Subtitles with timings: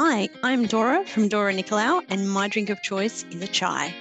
[0.00, 3.92] Hi, I'm Dora from Dora Nicolau, and my drink of choice is a chai.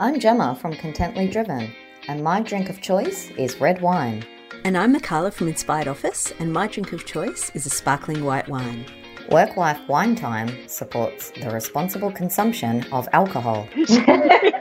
[0.00, 1.72] I'm Gemma from Contently Driven,
[2.08, 4.26] and my drink of choice is red wine.
[4.64, 8.48] And I'm Mikala from Inspired Office, and my drink of choice is a sparkling white
[8.48, 8.84] wine.
[9.30, 13.68] Work Wife Wine Time supports the responsible consumption of alcohol.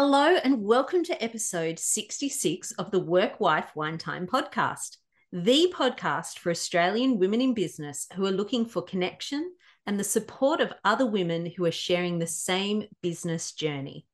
[0.00, 4.98] Hello, and welcome to episode 66 of the Work Wife Wine Time podcast,
[5.32, 9.52] the podcast for Australian women in business who are looking for connection
[9.86, 14.06] and the support of other women who are sharing the same business journey.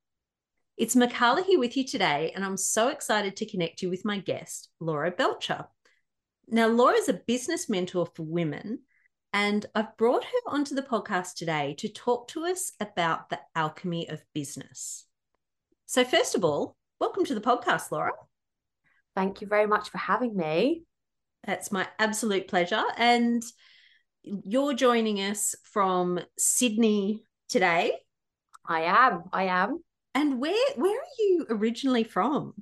[0.79, 4.21] It's Mikala here with you today, and I'm so excited to connect you with my
[4.21, 5.67] guest, Laura Belcher.
[6.49, 8.79] Now, Laura is a business mentor for women,
[9.35, 14.09] and I've brought her onto the podcast today to talk to us about the alchemy
[14.09, 15.05] of business.
[15.87, 18.13] So, first of all, welcome to the podcast, Laura.
[19.15, 20.85] Thank you very much for having me.
[21.47, 22.83] That's my absolute pleasure.
[22.97, 23.43] And
[24.23, 27.99] you're joining us from Sydney today.
[28.67, 29.25] I am.
[29.33, 29.85] I am.
[30.15, 32.55] And where where are you originally from?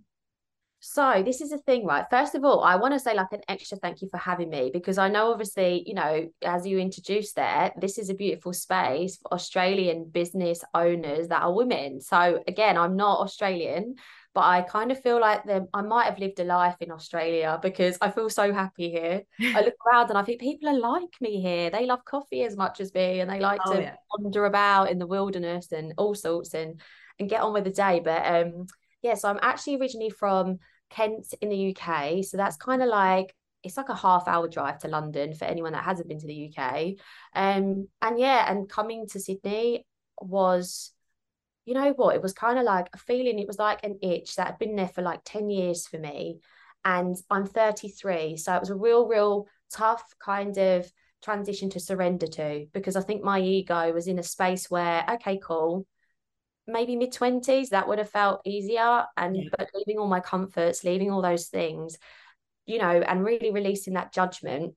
[0.85, 2.05] So this is the thing, right?
[2.11, 4.69] First of all, I want to say like an extra thank you for having me
[4.73, 9.17] because I know obviously, you know, as you introduced there, this is a beautiful space
[9.17, 12.01] for Australian business owners that are women.
[12.01, 13.95] So again, I'm not Australian,
[14.35, 17.61] but I kind of feel like them I might have lived a life in Australia
[17.63, 19.23] because I feel so happy here.
[19.41, 21.71] I look around and I think people are like me here.
[21.71, 23.95] They love coffee as much as me and they like oh, to yeah.
[24.19, 26.81] wander about in the wilderness and all sorts and
[27.21, 28.01] and get on with the day.
[28.05, 28.67] But um
[29.03, 30.59] yeah, so I'm actually originally from
[30.91, 32.23] Kent in the UK.
[32.23, 35.73] So that's kind of like it's like a half hour drive to London for anyone
[35.73, 36.97] that hasn't been to the UK.
[37.35, 39.87] Um, and yeah, and coming to Sydney
[40.21, 40.93] was,
[41.65, 44.37] you know what, it was kind of like a feeling, it was like an itch
[44.37, 46.41] that had been there for like 10 years for me.
[46.85, 48.37] And I'm 33.
[48.37, 50.91] So it was a real, real tough kind of
[51.23, 55.39] transition to surrender to because I think my ego was in a space where, okay,
[55.41, 55.87] cool,
[56.73, 59.49] maybe mid 20s that would have felt easier and yeah.
[59.57, 61.99] but leaving all my comforts leaving all those things
[62.67, 64.75] you know and really releasing that judgment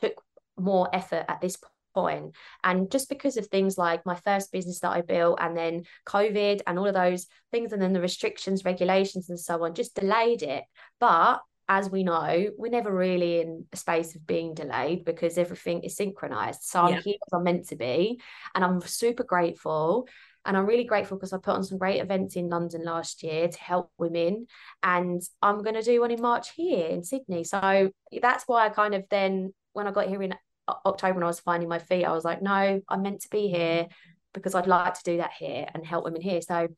[0.00, 0.22] took
[0.56, 1.56] more effort at this
[1.94, 2.34] point
[2.64, 6.60] and just because of things like my first business that I built and then covid
[6.66, 10.42] and all of those things and then the restrictions regulations and so on just delayed
[10.42, 10.64] it
[10.98, 15.82] but as we know, we're never really in a space of being delayed because everything
[15.82, 16.62] is synchronized.
[16.62, 18.20] So I'm here as I'm meant to be.
[18.54, 20.06] And I'm super grateful.
[20.44, 23.48] And I'm really grateful because I put on some great events in London last year
[23.48, 24.46] to help women.
[24.82, 27.44] And I'm going to do one in March here in Sydney.
[27.44, 27.90] So
[28.20, 30.34] that's why I kind of then, when I got here in
[30.68, 33.48] October and I was finding my feet, I was like, no, I'm meant to be
[33.48, 33.86] here
[34.34, 36.42] because I'd like to do that here and help women here.
[36.42, 36.68] So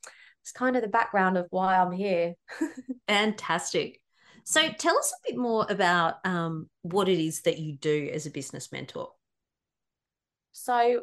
[0.42, 2.34] it's kind of the background of why I'm here.
[3.08, 4.00] Fantastic.
[4.44, 8.26] So tell us a bit more about um, what it is that you do as
[8.26, 9.10] a business mentor.
[10.52, 11.02] So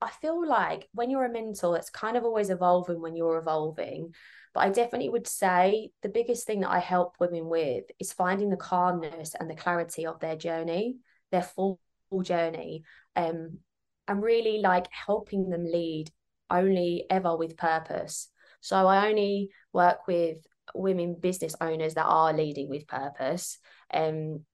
[0.00, 4.14] I feel like when you're a mentor, it's kind of always evolving when you're evolving.
[4.54, 8.50] But I definitely would say the biggest thing that I help women with is finding
[8.50, 10.98] the calmness and the clarity of their journey,
[11.30, 11.80] their full
[12.22, 12.84] journey,
[13.16, 13.58] um,
[14.06, 16.10] and really like helping them lead
[16.50, 18.30] only ever with purpose.
[18.60, 20.38] So I only work with
[20.74, 23.58] women business owners that are leading with purpose.
[23.92, 24.44] Um,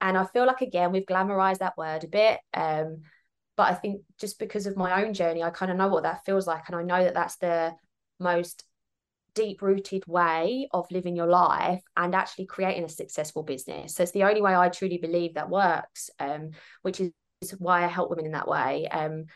[0.00, 2.40] and I feel like again we've glamorized that word a bit.
[2.54, 3.02] Um,
[3.60, 6.24] but I think just because of my own journey, I kind of know what that
[6.24, 6.62] feels like.
[6.68, 7.74] And I know that that's the
[8.18, 8.64] most
[9.34, 13.94] deep rooted way of living your life and actually creating a successful business.
[13.94, 17.12] So it's the only way I truly believe that works, um, which is
[17.58, 18.88] why I help women in that way.
[18.88, 19.26] Um,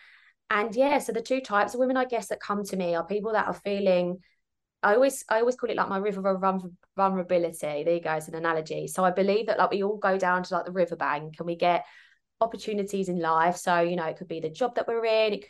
[0.48, 3.04] and yeah, so the two types of women, I guess, that come to me are
[3.04, 4.20] people that are feeling.
[4.82, 6.62] I always, I always call it like my river of
[6.96, 7.84] vulnerability.
[7.84, 8.86] There you go, it's an analogy.
[8.86, 11.56] So I believe that like we all go down to like the riverbank and we
[11.56, 11.84] get
[12.40, 13.56] opportunities in life.
[13.56, 15.44] So, you know, it could be the job that we're in, it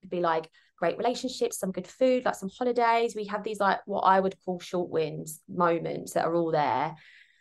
[0.00, 3.14] could be like great relationships, some good food, like some holidays.
[3.14, 6.94] We have these like what I would call short wins moments that are all there.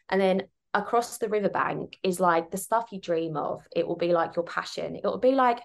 [0.09, 0.43] And then
[0.73, 3.65] across the riverbank is like the stuff you dream of.
[3.75, 4.95] It will be like your passion.
[4.95, 5.59] It will be like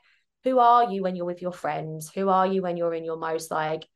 [0.44, 2.10] who are you when you're with your friends?
[2.14, 3.86] Who are you when you're in your most like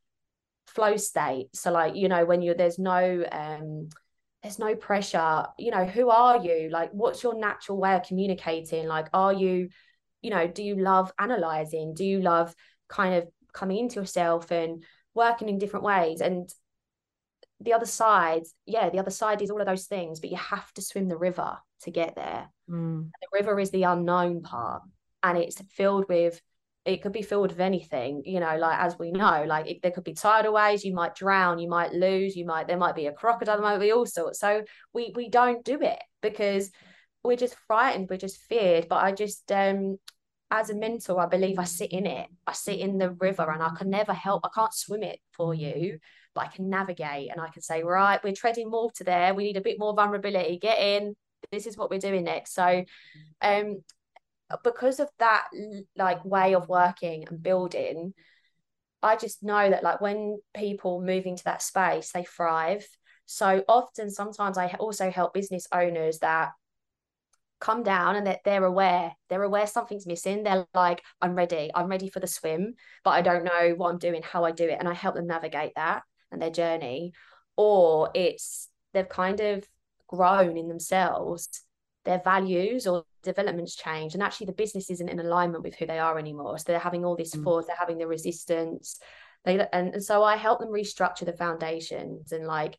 [0.66, 1.48] flow state?
[1.54, 3.88] So like, you know, when you're there's no um
[4.42, 5.46] there's no pressure.
[5.58, 6.68] You know who are you?
[6.70, 8.86] Like what's your natural way of communicating?
[8.86, 9.68] Like are you
[10.20, 11.94] you know do you love analyzing?
[11.94, 12.54] Do you love
[12.88, 14.84] kind of coming into yourself and
[15.14, 16.20] working in different ways?
[16.20, 16.48] And
[17.60, 20.72] the other side yeah the other side is all of those things but you have
[20.72, 22.48] to swim the river to get there.
[22.68, 23.10] Mm.
[23.20, 24.82] the river is the unknown part
[25.22, 26.40] and it's filled with
[26.84, 29.92] it could be filled with anything you know like as we know like it, there
[29.92, 33.06] could be tidal waves you might drown you might lose you might there might be
[33.06, 34.40] a crocodile there might be all sorts.
[34.40, 36.70] So we we don't do it because
[37.22, 38.88] we're just frightened we're just feared.
[38.88, 39.96] But i just um
[40.50, 42.28] as a mentor i believe i sit in it.
[42.46, 45.54] I sit in the river and i can never help i can't swim it for
[45.54, 45.98] you
[46.34, 49.34] but i can navigate and i can say right we're treading water there.
[49.34, 50.58] We need a bit more vulnerability.
[50.58, 51.14] Get in.
[51.52, 52.54] This is what we're doing next.
[52.54, 52.84] So
[53.40, 53.82] um
[54.62, 55.46] because of that
[55.96, 58.12] like way of working and building
[59.02, 62.86] i just know that like when people move into that space they thrive.
[63.26, 66.50] So often sometimes i also help business owners that
[67.60, 70.42] come down and that they're aware they're aware something's missing.
[70.42, 71.70] They're like i'm ready.
[71.74, 74.68] I'm ready for the swim but i don't know what i'm doing how i do
[74.68, 74.76] it.
[74.78, 77.12] And i help them navigate that and their journey.
[77.56, 79.66] Or it's they've kind of
[80.08, 81.48] grown in themselves
[82.04, 85.98] their values or developments change and actually the business isn't in alignment with who they
[85.98, 86.58] are anymore.
[86.58, 87.42] So they're having all this mm.
[87.42, 88.98] force they're having the resistance.
[89.44, 92.78] They and, and so i help them restructure the foundations and like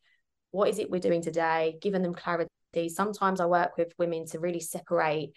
[0.50, 1.76] what is it we're doing today?
[1.82, 2.88] Giving them clarity.
[2.88, 5.36] Sometimes i work with women to really separate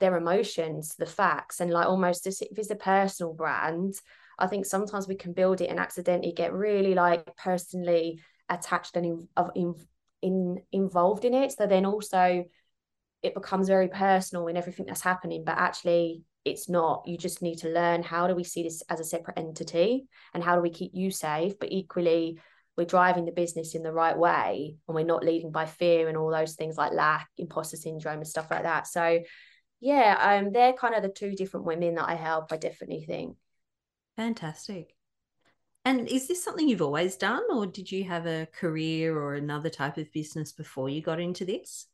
[0.00, 3.94] their emotions the facts and like almost if it's a personal brand
[4.40, 9.06] i think sometimes we can build it and accidentally get really like personally attached and
[9.06, 9.74] in, in,
[10.22, 11.52] in involved in it.
[11.52, 12.44] So then also
[13.24, 17.04] it becomes very personal in everything that's happening but actually it's not.
[17.06, 20.44] You just need to learn how do we see this as a separate entity and
[20.44, 22.38] how do we keep you safe but equally
[22.76, 26.16] we're driving the business in the right way and we're not leading by fear and
[26.16, 28.86] all those things like lack imposter syndrome and stuff like that.
[28.86, 29.20] So
[29.80, 33.36] yeah um they're kind of the two different women that i help i definitely think.
[34.16, 34.94] Fantastic.
[35.84, 39.68] And is this something you've always done or did you have a career or another
[39.68, 41.88] type of business before you got into this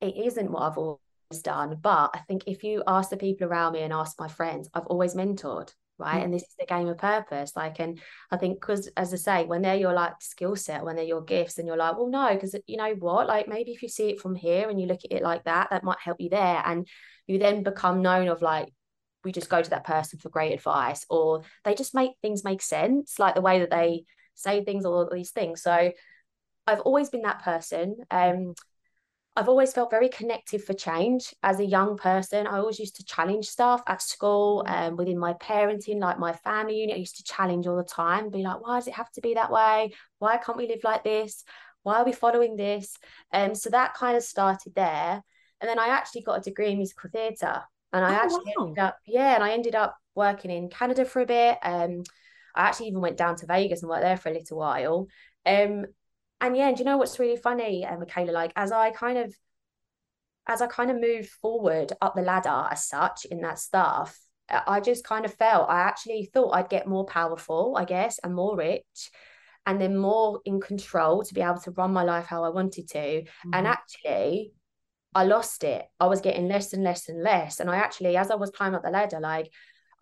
[0.00, 1.78] it isn't what I've always done.
[1.80, 4.86] But I think if you ask the people around me and ask my friends, I've
[4.86, 6.20] always mentored, right?
[6.20, 6.24] Mm.
[6.24, 7.52] And this is the game of purpose.
[7.56, 8.00] Like, and
[8.30, 11.22] I think because as I say, when they're your like skill set, when they're your
[11.22, 13.26] gifts, and you're like, well, no, because you know what?
[13.26, 15.70] Like maybe if you see it from here and you look at it like that,
[15.70, 16.62] that might help you there.
[16.64, 16.86] And
[17.26, 18.68] you then become known of like
[19.24, 22.60] we just go to that person for great advice or they just make things make
[22.60, 24.04] sense like the way that they
[24.34, 25.90] say things all these things so
[26.66, 28.54] i've always been that person um
[29.36, 32.46] I've always felt very connected for change as a young person.
[32.46, 36.32] I always used to challenge stuff at school and um, within my parenting, like my
[36.32, 36.94] family unit.
[36.94, 39.34] I used to challenge all the time, be like, why does it have to be
[39.34, 39.92] that way?
[40.20, 41.42] Why can't we live like this?
[41.82, 42.96] Why are we following this?
[43.32, 45.20] And um, so that kind of started there.
[45.60, 47.62] And then I actually got a degree in musical theatre.
[47.92, 48.66] And I oh, actually wow.
[48.66, 51.58] ended up, yeah, and I ended up working in Canada for a bit.
[51.62, 52.04] Um,
[52.54, 55.08] I actually even went down to Vegas and worked there for a little while.
[55.44, 55.86] Um,
[56.44, 58.30] and yeah, and you know what's really funny, uh, Michaela?
[58.30, 59.34] Like as I kind of
[60.46, 64.18] as I kind of moved forward up the ladder as such in that stuff,
[64.48, 68.34] I just kind of felt I actually thought I'd get more powerful, I guess, and
[68.34, 69.10] more rich,
[69.64, 72.88] and then more in control to be able to run my life how I wanted
[72.90, 72.98] to.
[73.22, 73.50] Mm-hmm.
[73.54, 74.52] And actually,
[75.14, 75.86] I lost it.
[75.98, 77.60] I was getting less and less and less.
[77.60, 79.50] And I actually, as I was climbing up the ladder, like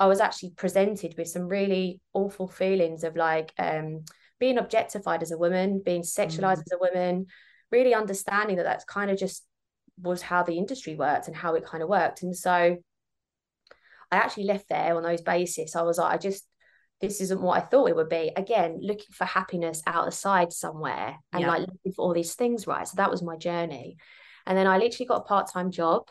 [0.00, 4.04] I was actually presented with some really awful feelings of like um
[4.42, 6.64] being objectified as a woman, being sexualized mm.
[6.66, 7.26] as a woman,
[7.70, 9.46] really understanding that that's kind of just
[10.02, 12.24] was how the industry worked and how it kind of worked.
[12.24, 12.76] And so
[14.10, 15.76] I actually left there on those basis.
[15.76, 16.44] I was like, I just
[17.00, 18.32] this isn't what I thought it would be.
[18.34, 21.48] Again, looking for happiness outside somewhere and yeah.
[21.48, 22.88] like looking for all these things, right?
[22.88, 23.96] So that was my journey.
[24.44, 26.08] And then I literally got a part-time job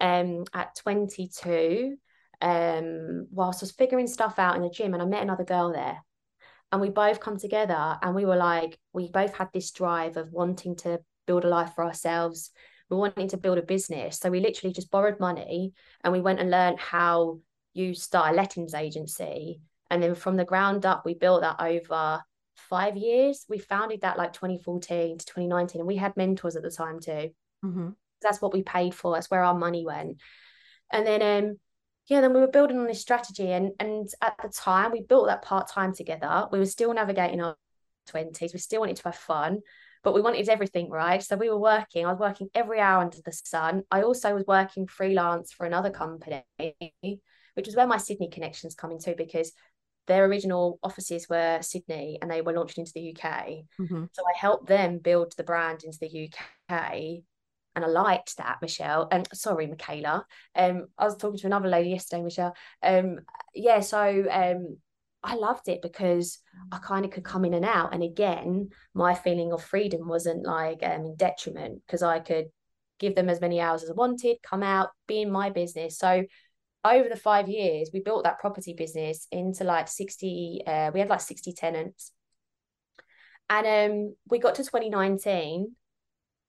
[0.00, 1.96] um at 22
[2.40, 5.70] um whilst I was figuring stuff out in the gym and I met another girl
[5.70, 5.98] there
[6.74, 10.32] and we both come together and we were like we both had this drive of
[10.32, 12.50] wanting to build a life for ourselves.
[12.90, 14.18] We wanted to build a business.
[14.18, 17.38] So we literally just borrowed money and we went and learned how
[17.74, 19.60] you start a lettings agency.
[19.88, 22.20] And then from the ground up we built that over
[22.56, 23.46] five years.
[23.48, 27.30] We founded that like 2014 to 2019 and we had mentors at the time too.
[27.64, 27.90] Mm-hmm.
[28.20, 29.14] that's what we paid for.
[29.14, 30.20] That's where our money went.
[30.90, 31.58] And then um
[32.06, 35.26] yeah, then we were building on this strategy, and and at the time we built
[35.26, 36.46] that part time together.
[36.52, 37.56] We were still navigating our
[38.06, 38.52] twenties.
[38.52, 39.60] We still wanted to have fun,
[40.02, 41.22] but we wanted everything right.
[41.22, 42.04] So we were working.
[42.04, 43.84] I was working every hour under the sun.
[43.90, 46.44] I also was working freelance for another company,
[47.54, 49.52] which is where my Sydney connections come into because
[50.06, 53.64] their original offices were Sydney and they were launched into the UK.
[53.80, 54.04] Mm-hmm.
[54.12, 57.22] So I helped them build the brand into the UK
[57.74, 59.08] and I liked that, Michelle.
[59.10, 60.24] And sorry, Michaela.
[60.54, 62.54] Um, I was talking to another lady yesterday, Michelle.
[62.82, 63.20] Um,
[63.54, 64.78] yeah, so um,
[65.22, 66.38] I loved it because
[66.70, 67.94] I kind of could come in and out.
[67.94, 72.46] And again, my feeling of freedom wasn't like um in detriment because I could
[72.98, 75.98] give them as many hours as I wanted, come out, be in my business.
[75.98, 76.24] So
[76.84, 81.08] over the five years, we built that property business into like 60, uh, we had
[81.08, 82.12] like 60 tenants.
[83.48, 85.74] And um, we got to 2019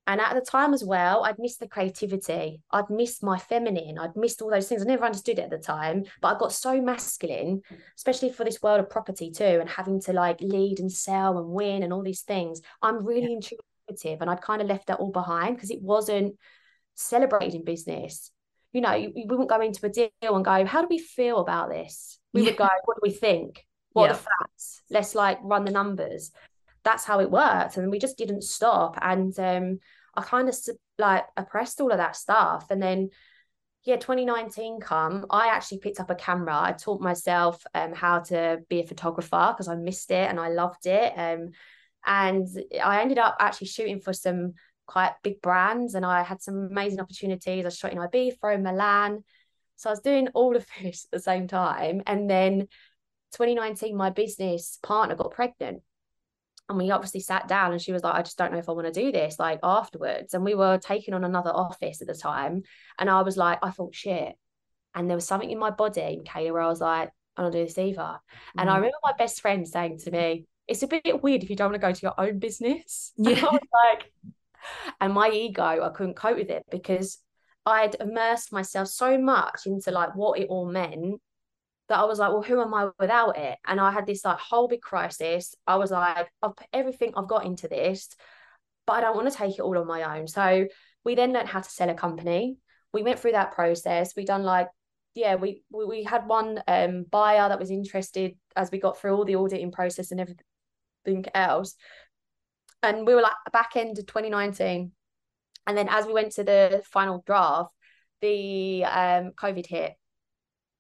[0.07, 2.61] and at the time as well, I'd missed the creativity.
[2.71, 3.97] I'd missed my feminine.
[3.97, 4.83] I'd missed all those things.
[4.83, 7.61] I never understood it at the time, but I got so masculine,
[7.97, 11.47] especially for this world of property too, and having to like lead and sell and
[11.49, 12.61] win and all these things.
[12.83, 13.39] I'm really yeah.
[13.89, 16.35] intuitive, and I'd kind of left that all behind because it wasn't
[16.93, 18.31] celebrated in business.
[18.73, 21.69] You know, we wouldn't go into a deal and go, "How do we feel about
[21.69, 22.49] this?" We yeah.
[22.49, 23.65] would go, "What do we think?
[23.93, 24.11] What yeah.
[24.11, 24.81] are the facts?
[24.91, 26.31] Let's like run the numbers."
[26.83, 28.99] That's how it worked, and we just didn't stop.
[29.01, 29.79] And um,
[30.15, 30.55] I kind of
[30.97, 32.67] like oppressed all of that stuff.
[32.69, 33.09] And then,
[33.83, 36.55] yeah, 2019 come, I actually picked up a camera.
[36.55, 40.49] I taught myself um, how to be a photographer because I missed it and I
[40.49, 41.13] loved it.
[41.15, 41.51] Um,
[42.05, 42.47] and
[42.83, 44.53] I ended up actually shooting for some
[44.87, 47.65] quite big brands and I had some amazing opportunities.
[47.65, 49.23] I shot in Ibiza, in Milan.
[49.75, 52.03] So I was doing all of this at the same time.
[52.05, 52.67] And then
[53.33, 55.81] 2019, my business partner got pregnant
[56.69, 58.71] and we obviously sat down and she was like i just don't know if i
[58.71, 62.13] want to do this like afterwards and we were taking on another office at the
[62.13, 62.63] time
[62.99, 64.33] and i was like i thought shit
[64.93, 67.63] and there was something in my body Kayla where i was like i don't do
[67.63, 68.19] this either mm.
[68.57, 68.77] and i mm.
[68.77, 71.81] remember my best friend saying to me it's a bit weird if you don't want
[71.81, 74.11] to go to your own business yeah and like
[74.99, 77.19] and my ego i couldn't cope with it because
[77.67, 81.21] i'd immersed myself so much into like what it all meant
[81.87, 83.57] that I was like, well, who am I without it?
[83.65, 85.55] And I had this like whole big crisis.
[85.67, 88.09] I was like, I've put everything I've got into this,
[88.87, 90.27] but I don't want to take it all on my own.
[90.27, 90.67] So
[91.03, 92.57] we then learned how to sell a company.
[92.91, 94.15] We went through that process.
[94.15, 94.67] We done like,
[95.13, 99.15] yeah, we we, we had one um, buyer that was interested as we got through
[99.15, 101.75] all the auditing process and everything else.
[102.81, 104.91] And we were like back end of 2019.
[105.67, 107.71] And then as we went to the final draft,
[108.21, 109.93] the um, COVID hit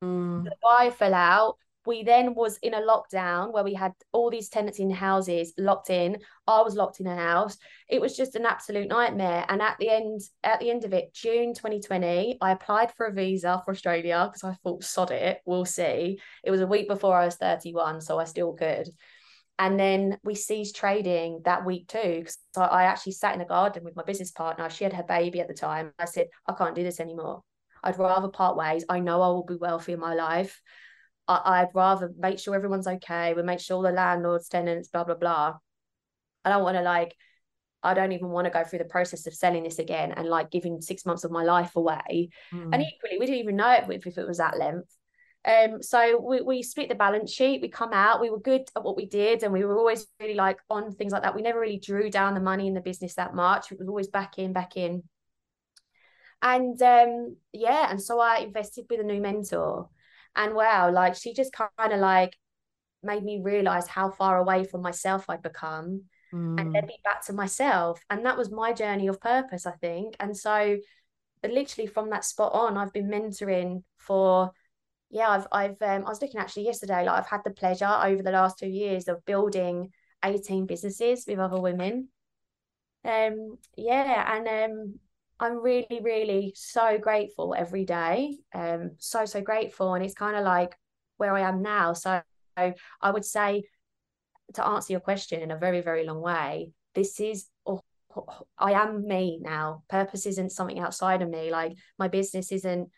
[0.03, 0.43] Mm.
[0.45, 1.57] The buyer fell out.
[1.85, 5.91] We then was in a lockdown where we had all these tenants in houses locked
[5.91, 6.17] in.
[6.47, 7.57] I was locked in a house.
[7.87, 9.45] It was just an absolute nightmare.
[9.47, 13.13] And at the end, at the end of it, June 2020, I applied for a
[13.13, 16.19] visa for Australia because I thought, sod it, we'll see.
[16.43, 18.89] It was a week before I was 31, so I still could.
[19.57, 22.25] And then we ceased trading that week too.
[22.55, 24.69] So I actually sat in the garden with my business partner.
[24.69, 25.93] She had her baby at the time.
[25.99, 27.43] I said, I can't do this anymore.
[27.85, 28.83] I'd rather part ways.
[28.89, 30.61] I know I will be wealthy in my life.
[31.27, 33.33] I, would rather make sure everyone's okay.
[33.33, 35.55] We make sure the landlords, tenants, blah blah blah.
[36.43, 37.15] I don't want to like.
[37.81, 40.49] I don't even want to go through the process of selling this again and like
[40.49, 42.29] giving six months of my life away.
[42.51, 42.73] Mm.
[42.73, 44.89] And equally, we didn't even know if, if it was that length.
[45.45, 47.61] Um, so we, we split the balance sheet.
[47.61, 48.21] We come out.
[48.21, 51.13] We were good at what we did, and we were always really like on things
[51.13, 51.35] like that.
[51.35, 53.71] We never really drew down the money in the business that much.
[53.71, 55.03] It was always back in, back in.
[56.45, 59.89] And um, yeah, and so I invested with a new mentor.
[60.35, 62.37] And wow, like she just kind of like
[63.01, 66.61] made me realize how far away from myself I'd become mm.
[66.61, 67.99] and led me back to myself.
[68.11, 70.15] And that was my journey of purpose, I think.
[70.19, 70.77] And so
[71.43, 74.51] literally from that spot on, I've been mentoring for
[75.09, 78.21] yeah, I've I've um, I was looking actually yesterday, like I've had the pleasure over
[78.21, 79.89] the last two years of building
[80.23, 82.09] 18 businesses with other women.
[83.03, 84.99] Um yeah, and um
[85.39, 88.37] I'm really, really so grateful every day.
[88.53, 89.93] Um, so, so grateful.
[89.93, 90.75] And it's kind of like
[91.17, 91.93] where I am now.
[91.93, 92.21] So
[92.57, 92.73] I
[93.11, 93.63] would say
[94.53, 97.81] to answer your question in a very, very long way, this is oh,
[98.57, 99.83] I am me now.
[99.89, 101.51] Purpose isn't something outside of me.
[101.51, 102.89] Like my business isn't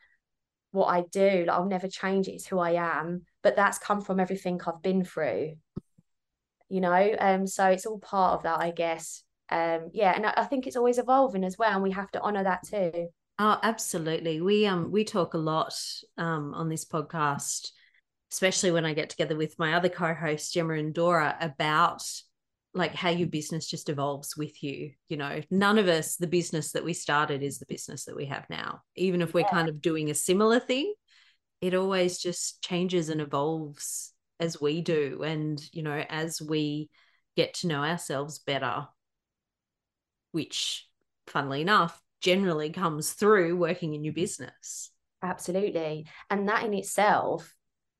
[0.71, 1.45] what I do.
[1.47, 2.33] Like I'll never change it.
[2.33, 3.23] It's who I am.
[3.41, 5.55] But that's come from everything I've been through.
[6.69, 10.43] You know, um, so it's all part of that, I guess um yeah and I,
[10.43, 13.07] think it's always evolving as well and we have to honor that too.
[13.39, 14.41] Oh absolutely.
[14.41, 15.73] We um we talk a lot
[16.17, 17.69] um on this podcast
[18.29, 22.03] especially when i get together with my other co-hosts gemma and dora about
[22.73, 25.41] like how your business just evolves with you you know?
[25.49, 28.81] None of us the business that we started is the business that we have now.
[28.95, 29.49] Even if we're yeah.
[29.49, 30.93] kind of doing a similar thing
[31.61, 36.89] it always just changes and evolves as we do and you know as we
[37.35, 38.85] get to know ourselves better
[40.31, 40.87] which,
[41.27, 44.91] funnily enough, generally comes through working in your business.
[45.21, 46.05] Absolutely.
[46.29, 47.55] And that in itself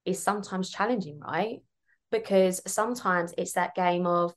[0.06, 1.60] is sometimes challenging, right?
[2.12, 4.34] Because sometimes it's that game of,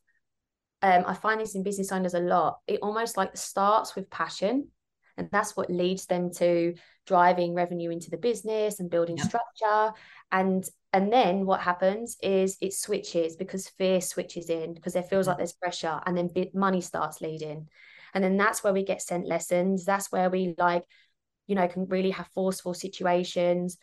[0.82, 2.59] um, I find this in business owners a lot.
[2.66, 4.68] It almost like starts with passion,
[5.16, 6.75] and that's what leads them to
[7.06, 9.25] driving revenue into the business and building yeah.
[9.25, 9.92] structure.
[10.32, 15.26] And and then what happens is it switches because fear switches in because there feels
[15.26, 17.68] like there's pressure, and then money starts leading
[18.12, 20.85] and then that's where we get sent lessons that's where we like
[21.47, 23.78] you know can really have forceful situations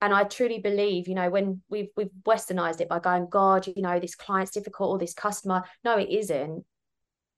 [0.00, 3.82] and I truly believe, you know, when we've we've westernized it by going, God, you
[3.82, 5.64] know, this client's difficult or this customer.
[5.84, 6.64] No, it isn't.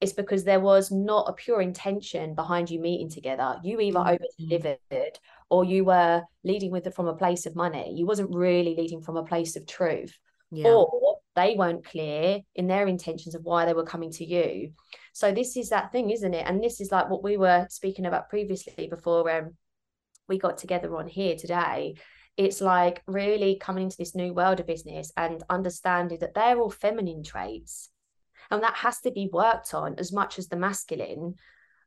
[0.01, 3.59] It's because there was not a pure intention behind you meeting together.
[3.63, 4.09] You either mm-hmm.
[4.09, 5.19] over delivered
[5.51, 7.93] or you were leading with it from a place of money.
[7.97, 10.17] You wasn't really leading from a place of truth.
[10.51, 10.69] Yeah.
[10.69, 14.73] Or they weren't clear in their intentions of why they were coming to you.
[15.13, 16.47] So this is that thing, isn't it?
[16.47, 19.57] And this is like what we were speaking about previously before um,
[20.29, 21.97] we got together on here today
[22.37, 26.71] it's like really coming into this new world of business and understanding that they're all
[26.71, 27.91] feminine traits
[28.51, 31.35] and that has to be worked on as much as the masculine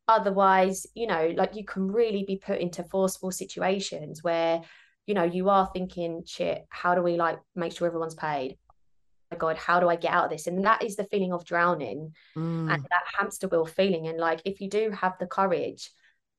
[0.07, 4.61] otherwise you know like you can really be put into forceful situations where
[5.05, 8.57] you know you are thinking shit how do we like make sure everyone's paid?
[9.31, 10.47] Oh god how do i get out of this?
[10.47, 12.73] And that is the feeling of drowning mm.
[12.73, 14.07] and that hamster wheel feeling.
[14.07, 15.89] And like if you do have the courage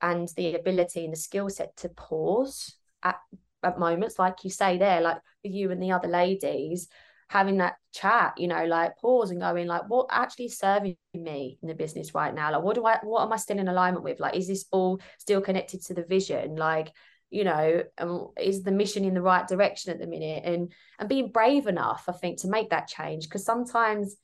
[0.00, 3.16] and the ability and the skill set to pause at
[3.62, 6.88] at moments, like you say there, like you and the other ladies,
[7.28, 11.68] having that chat, you know, like pause and going like, what actually serving me in
[11.68, 12.52] the business right now?
[12.52, 14.20] Like, what do I, what am I still in alignment with?
[14.20, 16.56] Like, is this all still connected to the vision?
[16.56, 16.92] Like,
[17.30, 20.42] you know, um, is the mission in the right direction at the minute?
[20.44, 24.16] And and being brave enough, I think, to make that change because sometimes.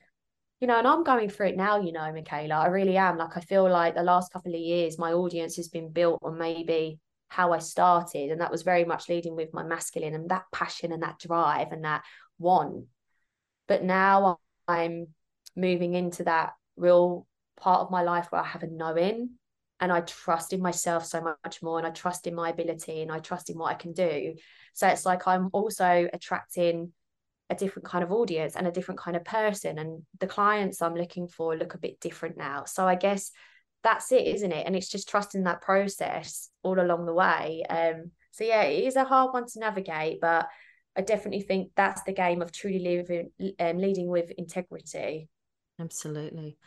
[0.62, 2.56] You know, and I'm going through it now, you know, Michaela.
[2.56, 3.16] I really am.
[3.16, 6.36] Like, I feel like the last couple of years, my audience has been built on
[6.36, 8.30] maybe how I started.
[8.30, 11.72] And that was very much leading with my masculine and that passion and that drive
[11.72, 12.02] and that
[12.40, 12.86] want.
[13.68, 15.08] But now I'm
[15.56, 19.30] moving into that real part of my life where I have a knowing
[19.78, 23.10] and I trust in myself so much more and I trust in my ability and
[23.10, 24.34] I trust in what I can do.
[24.74, 26.92] So it's like I'm also attracting
[27.48, 30.94] a different kind of audience and a different kind of person and the clients I'm
[30.94, 32.64] looking for look a bit different now.
[32.64, 33.32] So I guess
[33.82, 34.66] that's it, isn't it?
[34.66, 37.64] And it's just trusting that process all along the way.
[37.68, 40.48] Um, so yeah, it is a hard one to navigate, but
[41.00, 45.30] I definitely think that's the game of truly living, um, leading with integrity.
[45.78, 46.58] Absolutely,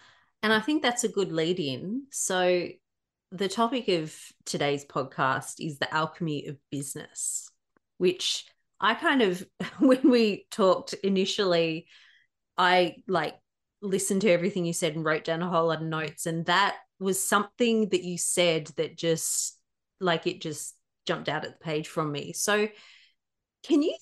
[0.42, 2.08] and I think that's a good lead in.
[2.10, 2.68] So
[3.32, 4.12] the topic of
[4.44, 7.48] today's podcast is the alchemy of business,
[8.00, 8.48] which
[8.80, 9.46] I kind of
[9.80, 11.86] when we talked initially,
[12.58, 13.36] I like
[13.84, 16.76] listened to everything you said and wrote down a whole lot of notes, and that
[17.00, 19.60] was something that you said that just
[20.00, 22.34] like it just jumped out at the page from me.
[22.34, 22.68] So
[23.64, 23.96] can you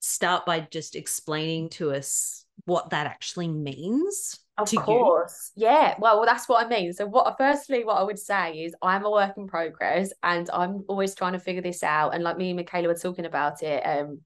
[0.00, 4.38] start by just explaining to us what that actually means?
[4.56, 5.52] Of course.
[5.54, 5.66] You?
[5.66, 5.94] Yeah.
[5.98, 6.92] Well, that's what I mean.
[6.92, 10.84] So what firstly what I would say is I'm a work in progress and I'm
[10.88, 12.14] always trying to figure this out.
[12.14, 14.20] And like me and Michaela were talking about it um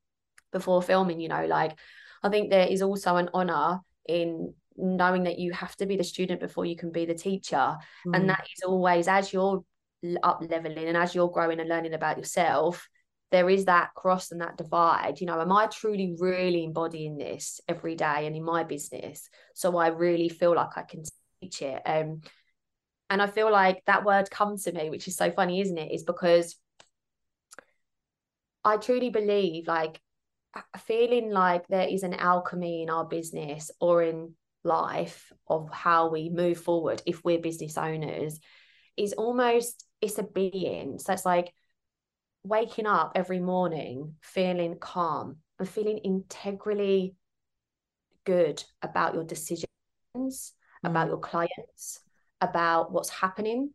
[0.51, 1.79] before filming, you know, like
[2.23, 6.05] I think there is also an honor in knowing that you have to be the
[6.05, 8.15] student before you can be the teacher mm.
[8.17, 9.63] and that is always as you're
[10.23, 12.89] up leveling and as you're growing and learning about yourself
[13.33, 17.61] there is that cross and that divide you know am i truly really embodying this
[17.69, 19.29] every day and in my business?
[19.55, 21.03] So i really feel like i can
[21.41, 21.83] teach it.
[21.85, 22.21] Um
[23.11, 25.93] and i feel like that word comes to me which is so funny isn't it?
[25.93, 26.57] Is because
[28.65, 30.01] i truly believe like
[30.79, 36.29] feeling like there is an alchemy in our business or in life of how we
[36.29, 38.39] move forward if we're business owners
[38.97, 40.99] is almost it's a being.
[40.99, 41.55] So it's like
[42.45, 47.15] waking up every morning feeling calm and feeling integrally
[48.25, 49.67] good about your decisions
[50.07, 50.51] mm.
[50.85, 52.01] about your clients
[52.41, 53.71] about what's happening.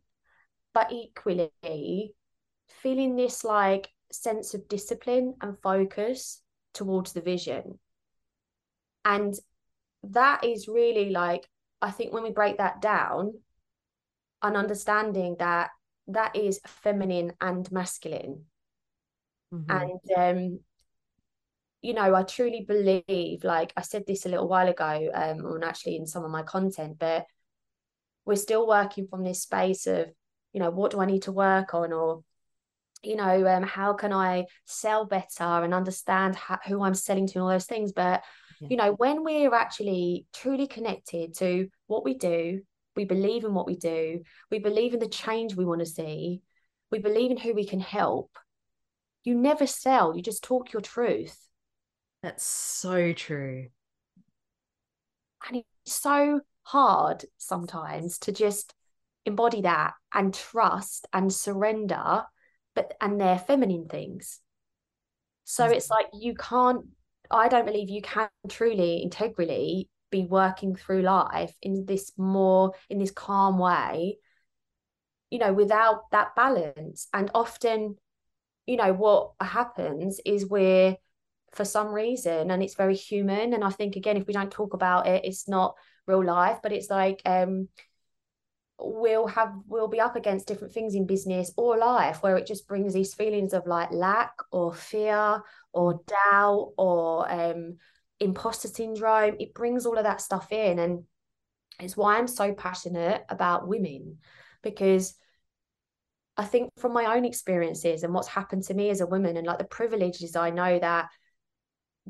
[0.74, 2.14] But equally
[2.82, 6.42] feeling this like sense of discipline and focus
[6.74, 7.78] towards the vision.
[9.04, 9.34] And
[10.04, 11.48] that is really like
[11.82, 13.32] i think when we break that down
[14.42, 15.70] and understanding that
[16.06, 18.44] that is feminine and masculine
[19.52, 19.70] mm-hmm.
[19.70, 20.60] and um
[21.80, 25.64] you know i truly believe like i said this a little while ago um and
[25.64, 27.24] actually in some of my content but
[28.24, 30.08] we're still working from this space of
[30.52, 32.22] you know what do i need to work on or
[33.02, 37.34] you know um, how can i sell better and understand how, who i'm selling to
[37.34, 38.22] and all those things but
[38.60, 38.68] yeah.
[38.70, 42.60] you know when we're actually truly connected to what we do
[42.96, 46.42] we believe in what we do we believe in the change we want to see
[46.90, 48.30] we believe in who we can help
[49.28, 51.38] you never sell you just talk your truth.
[52.22, 53.66] That's so true.
[55.46, 58.74] And it's so hard sometimes to just
[59.26, 62.22] embody that and trust and surrender
[62.74, 64.40] but and they're feminine things.
[65.44, 65.74] So mm-hmm.
[65.74, 66.86] it's like you can't
[67.30, 72.98] I don't believe you can truly integrally be working through life in this more in
[72.98, 74.16] this calm way
[75.28, 77.08] you know without that balance.
[77.12, 77.98] And often
[78.68, 80.96] you know what happens is we're
[81.52, 84.74] for some reason and it's very human and i think again if we don't talk
[84.74, 85.74] about it it's not
[86.06, 87.68] real life but it's like um
[88.78, 92.68] we'll have we'll be up against different things in business or life where it just
[92.68, 97.76] brings these feelings of like lack or fear or doubt or um
[98.20, 99.36] imposter syndrome.
[99.38, 101.04] It brings all of that stuff in and
[101.80, 104.18] it's why i'm so passionate about women
[104.62, 105.14] because
[106.38, 109.46] i think from my own experiences and what's happened to me as a woman and
[109.46, 111.08] like the privileges i know that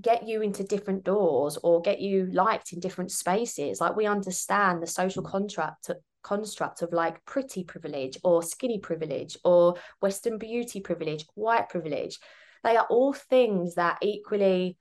[0.00, 4.82] get you into different doors or get you liked in different spaces like we understand
[4.82, 5.30] the social mm.
[5.30, 5.90] contract
[6.22, 12.18] construct of like pretty privilege or skinny privilege or western beauty privilege white privilege
[12.64, 14.76] they are all things that equally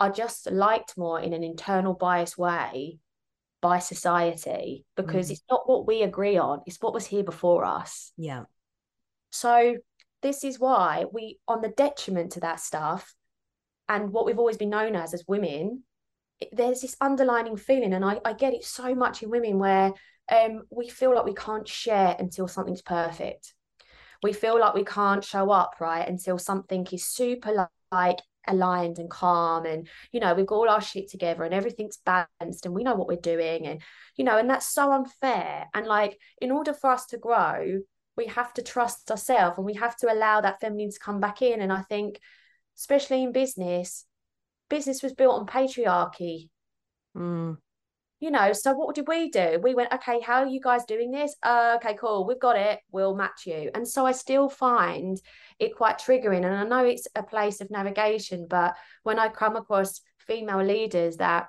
[0.00, 2.98] are just liked more in an internal bias way
[3.60, 5.32] by society because mm.
[5.32, 8.44] it's not what we agree on it's what was here before us yeah
[9.30, 9.76] so
[10.22, 13.14] this is why we on the detriment to that stuff
[13.88, 15.82] and what we've always been known as as women
[16.52, 19.92] there's this underlining feeling and I, I get it so much in women where
[20.30, 23.54] um, we feel like we can't share until something's perfect.
[24.22, 29.10] We feel like we can't show up right until something is super like aligned and
[29.10, 32.82] calm and you know we've got all our shit together and everything's balanced and we
[32.82, 33.82] know what we're doing and
[34.16, 35.66] you know and that's so unfair.
[35.74, 37.80] And like in order for us to grow
[38.18, 41.40] we have to trust ourselves and we have to allow that feminine to come back
[41.40, 42.20] in and i think
[42.78, 44.06] especially in business,
[44.70, 46.48] business was built on patriarchy.
[47.16, 47.58] Mm.
[48.20, 49.60] You know, so what did we do?
[49.62, 51.36] We went, okay, how are you guys doing this?
[51.42, 53.70] Uh, okay, cool, we've got it, we'll match you.
[53.74, 55.20] And so I still find
[55.58, 56.44] it quite triggering.
[56.44, 61.18] And I know it's a place of navigation, but when I come across female leaders
[61.18, 61.48] that,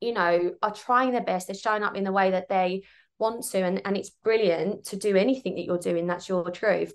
[0.00, 2.84] you know, are trying their best, they're showing up in the way that they
[3.18, 6.92] want to, and, and it's brilliant to do anything that you're doing, that's your truth.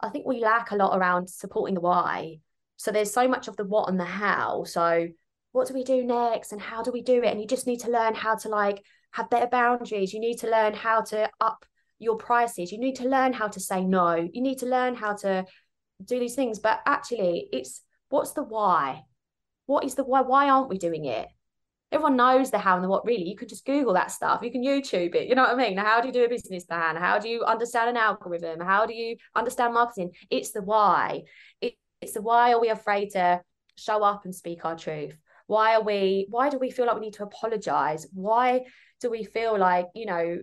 [0.00, 2.40] I think we lack a lot around supporting the why.
[2.76, 4.64] So there's so much of the what and the how.
[4.64, 5.08] So
[5.52, 7.26] what do we do next and how do we do it?
[7.26, 10.12] And you just need to learn how to like have better boundaries.
[10.12, 11.64] You need to learn how to up
[11.98, 12.72] your prices.
[12.72, 14.16] You need to learn how to say no.
[14.16, 15.44] You need to learn how to
[16.04, 16.58] do these things.
[16.58, 19.04] But actually, it's what's the why?
[19.66, 20.22] What is the why?
[20.22, 21.28] Why aren't we doing it?
[21.92, 23.28] Everyone knows the how and the what really.
[23.28, 24.40] You could just google that stuff.
[24.42, 25.28] You can youtube it.
[25.28, 25.76] You know what i mean?
[25.76, 26.96] How do you do a business plan?
[26.96, 28.60] How do you understand an algorithm?
[28.60, 30.12] How do you understand marketing?
[30.30, 31.22] It's the why.
[31.60, 33.40] It, it's the why are we afraid to
[33.76, 35.16] show up and speak our truth?
[35.46, 38.06] Why are we why do we feel like we need to apologize?
[38.12, 38.62] Why
[39.00, 40.38] do we feel like you know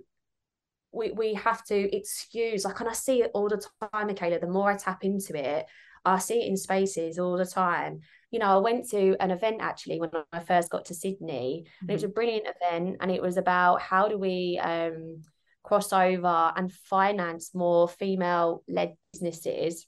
[0.91, 4.47] we, we have to excuse like and i see it all the time michaela the
[4.47, 5.65] more i tap into it
[6.03, 9.57] i see it in spaces all the time you know, I went to an event
[9.59, 11.81] actually when I first got to Sydney, mm-hmm.
[11.81, 12.11] and it was mm-hmm.
[12.11, 15.21] a brilliant event, and it was about how do we um,
[15.63, 19.87] cross over and finance more female-led businesses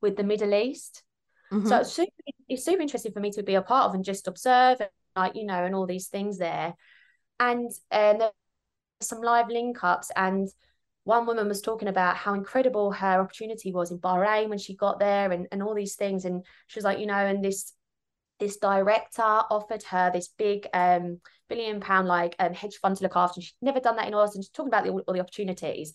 [0.00, 1.02] with the Middle East.
[1.52, 1.68] Mm-hmm.
[1.68, 2.12] So it's super,
[2.48, 5.34] it's super interesting for me to be a part of and just observe, and like
[5.34, 6.74] you know, and all these things there,
[7.38, 8.32] and and there's
[9.00, 10.48] some live link ups and
[11.08, 14.98] one woman was talking about how incredible her opportunity was in Bahrain when she got
[14.98, 16.26] there and, and all these things.
[16.26, 17.72] And she was like, you know, and this
[18.38, 21.18] this director offered her this big um
[21.48, 23.38] billion pound like um hedge fund to look after.
[23.38, 25.94] And she'd never done that in and she's talking about the, all, all the opportunities.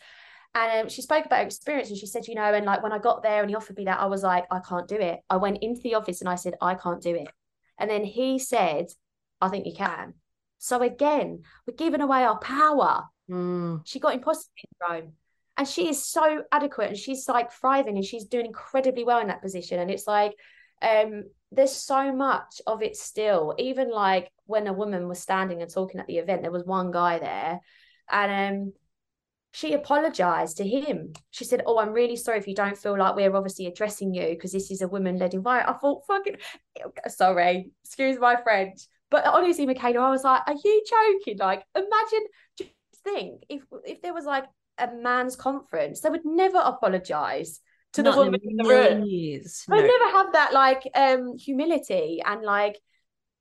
[0.56, 2.92] And um, she spoke about her experience and she said, you know, and like when
[2.92, 5.20] I got there and he offered me that, I was like, I can't do it.
[5.30, 7.28] I went into the office and I said, I can't do it.
[7.78, 8.88] And then he said,
[9.40, 10.16] I think you can.
[10.58, 13.82] So again, we're giving away our power Mm.
[13.86, 15.14] She got imposter syndrome.
[15.56, 19.28] And she is so adequate and she's like thriving and she's doing incredibly well in
[19.28, 19.80] that position.
[19.80, 20.34] And it's like,
[20.82, 23.56] um, there's so much of it still.
[23.58, 26.92] Even like when a woman was standing and talking at the event, there was one
[26.92, 27.60] guy there,
[28.12, 28.74] and um,
[29.52, 31.14] she apologized to him.
[31.32, 34.28] She said, "Oh, I'm really sorry if you don't feel like we're obviously addressing you
[34.30, 36.38] because this is a woman-led environment." I thought, "Fucking,
[37.08, 41.38] sorry, excuse my French." But honestly, Michaela, I was like, "Are you joking?
[41.38, 42.73] Like, imagine
[43.04, 44.46] think if if there was like
[44.78, 47.60] a man's conference, they would never apologize
[47.94, 49.04] to Not the woman in, the room.
[49.06, 49.64] Years.
[49.68, 49.88] They'd no.
[49.88, 52.80] never have that like um humility and like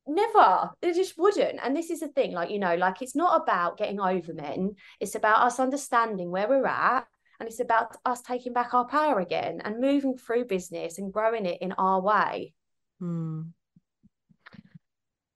[0.07, 3.41] never they just wouldn't and this is the thing like you know like it's not
[3.41, 7.07] about getting over men it's about us understanding where we're at
[7.39, 11.47] and it's about us taking back our power again and moving through business and growing
[11.47, 12.53] it in our way
[13.01, 13.47] mm.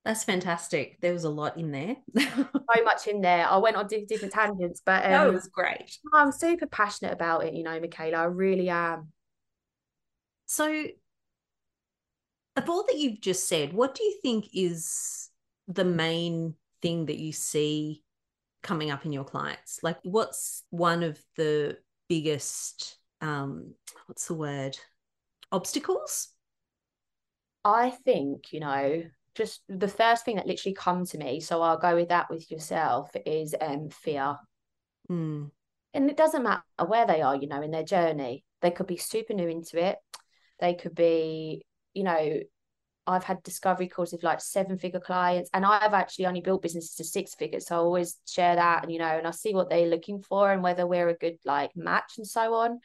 [0.07, 1.01] That's fantastic.
[1.01, 1.97] There was a lot in there.
[2.17, 3.45] so much in there.
[3.45, 5.99] I went on different tangents, but um, it was great.
[6.15, 8.19] I'm super passionate about it, you know, Michaela.
[8.19, 9.09] I really am.
[10.47, 10.85] So,
[12.55, 15.29] of all that you've just said, what do you think is
[15.67, 18.05] the main thing that you see
[18.63, 19.81] coming up in your clients?
[19.83, 23.75] Like, what's one of the biggest um
[24.07, 24.79] what's the word
[25.51, 26.29] obstacles
[27.65, 29.03] I think, you know,
[29.37, 32.51] just the first thing that literally come to me, so I'll go with that with
[32.51, 34.37] yourself, is um fear.
[35.11, 35.51] Mm.
[35.95, 38.45] And it doesn't matter where they are, you know, in their journey.
[38.61, 39.97] They could be super new into it.
[40.61, 42.41] They could be, you know,
[43.07, 46.95] I've had discovery calls with like seven figure clients, and I've actually only built businesses
[46.97, 47.67] to six figures.
[47.67, 50.51] So I always share that, and you know, and I see what they're looking for
[50.51, 52.81] and whether we're a good like match and so on.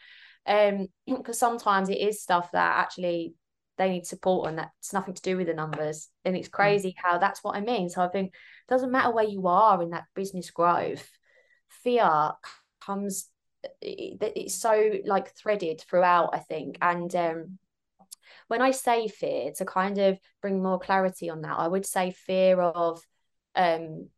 [0.45, 3.33] Um, because sometimes it is stuff that actually
[3.81, 6.07] they need support and that's nothing to do with the numbers.
[6.23, 7.89] And it's crazy how that's what I mean.
[7.89, 11.09] So I think it doesn't matter where you are in that business growth,
[11.83, 12.31] fear
[12.79, 13.27] comes
[13.81, 16.77] it's so like threaded throughout, I think.
[16.81, 17.57] And um
[18.47, 22.11] when I say fear, to kind of bring more clarity on that, I would say
[22.11, 23.01] fear of
[23.55, 24.09] um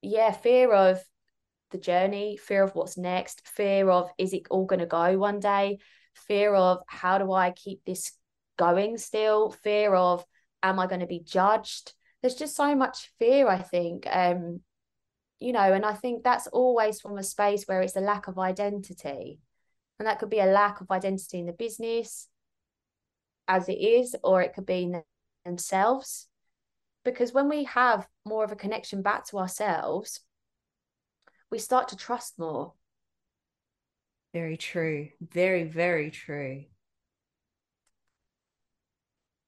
[0.00, 1.00] yeah, fear of
[1.70, 5.38] the journey, fear of what's next, fear of is it all going to go one
[5.38, 5.78] day,
[6.14, 8.12] fear of how do I keep this
[8.56, 10.24] going still, fear of
[10.62, 11.94] am I going to be judged?
[12.20, 14.06] There's just so much fear, I think.
[14.10, 14.60] Um,
[15.40, 18.38] you know, and I think that's always from a space where it's a lack of
[18.38, 19.40] identity.
[19.98, 22.28] And that could be a lack of identity in the business
[23.48, 24.92] as it is, or it could be
[25.44, 26.28] themselves.
[27.04, 30.20] Because when we have more of a connection back to ourselves,
[31.50, 32.74] we start to trust more.
[34.32, 35.08] Very true.
[35.20, 36.64] Very, very true.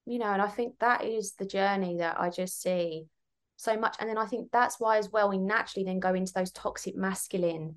[0.07, 3.07] You know, and I think that is the journey that I just see
[3.57, 3.97] so much.
[3.99, 6.97] And then I think that's why as well we naturally then go into those toxic
[6.97, 7.77] masculine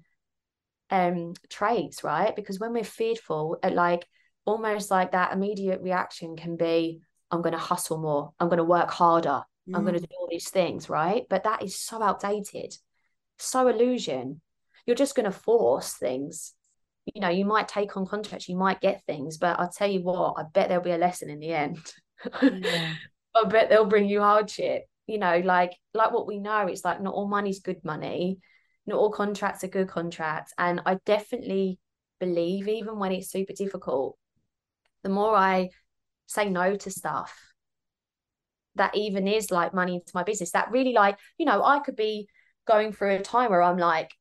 [0.89, 2.35] um traits, right?
[2.35, 4.07] Because when we're fearful, at like
[4.45, 9.43] almost like that immediate reaction can be, I'm gonna hustle more, I'm gonna work harder,
[9.69, 9.75] mm.
[9.75, 11.23] I'm gonna do all these things, right?
[11.29, 12.73] But that is so outdated
[13.39, 14.41] so illusion.
[14.85, 16.53] You're just going to force things.
[17.13, 20.01] You know, you might take on contracts, you might get things, but I'll tell you
[20.01, 21.77] what, I bet there'll be a lesson in the end.
[22.41, 22.93] Yeah.
[23.35, 24.83] I bet they'll bring you hardship.
[25.05, 28.39] You know, like like what we know, it's like not all money's good money,
[28.85, 30.53] not all contracts are good contracts.
[30.57, 31.79] And I definitely
[32.19, 34.17] believe, even when it's super difficult,
[35.03, 35.69] the more I
[36.25, 37.53] say no to stuff
[38.75, 41.95] that even is like money into my business, that really like, you know, I could
[41.95, 42.27] be
[42.67, 44.11] going through a time where I'm like,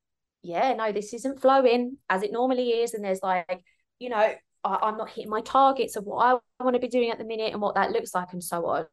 [0.43, 2.95] yeah, no, this isn't flowing as it normally is.
[2.95, 3.61] And there's like,
[3.99, 4.33] you know,
[4.67, 7.25] I, am not hitting my targets of what I want to be doing at the
[7.25, 8.87] minute and what that looks like and so on.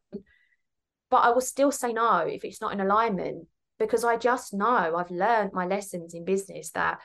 [1.10, 3.46] But I will still say no if it's not in alignment
[3.78, 7.00] because I just know I've learned my lessons in business that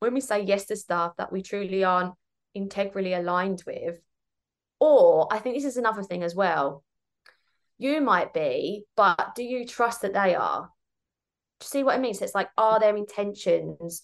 [0.00, 2.14] when we say yes to stuff that we truly aren't
[2.54, 3.98] integrally aligned with,
[4.80, 6.84] or I think this is another thing as well.
[7.78, 10.70] You might be, but do you trust that they are?
[11.60, 12.14] see what I mean?
[12.14, 14.02] So it's like, are their intentions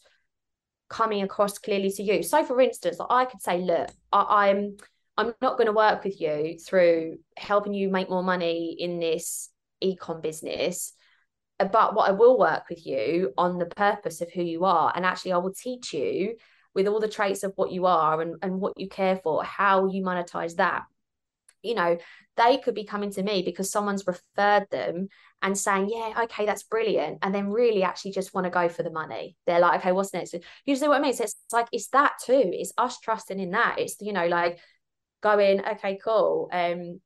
[0.90, 2.22] coming across clearly to you?
[2.22, 4.76] So, for instance, I could say, look, I, I'm
[5.16, 9.50] I'm not going to work with you through helping you make more money in this
[9.82, 10.92] ecom business.
[11.58, 14.92] But what I will work with you on the purpose of who you are.
[14.94, 16.36] And actually, I will teach you
[16.74, 19.88] with all the traits of what you are and, and what you care for, how
[19.88, 20.84] you monetize that
[21.62, 21.98] you know
[22.36, 25.08] they could be coming to me because someone's referred them
[25.42, 28.82] and saying yeah okay that's brilliant and then really actually just want to go for
[28.82, 29.36] the money.
[29.46, 30.34] They're like okay what's next?
[30.66, 31.14] You see what i mean?
[31.14, 32.42] So it's like it's that too.
[32.44, 33.78] It's us trusting in that.
[33.78, 34.58] It's you know like
[35.22, 37.00] going okay cool um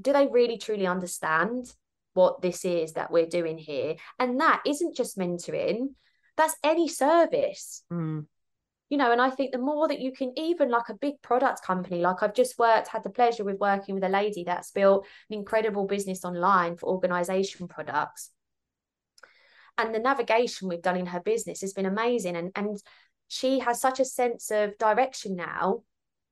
[0.00, 1.72] do they really truly understand
[2.14, 3.96] what this is that we're doing here?
[4.18, 5.94] And that isn't just mentoring.
[6.36, 7.84] That's any service.
[7.92, 8.26] Mm
[8.90, 11.62] you know and i think the more that you can even like a big product
[11.62, 15.06] company like i've just worked had the pleasure with working with a lady that's built
[15.30, 18.30] an incredible business online for organization products.
[19.76, 22.78] And the navigation we've done in her business has been amazing and and
[23.28, 25.82] she has such a sense of direction now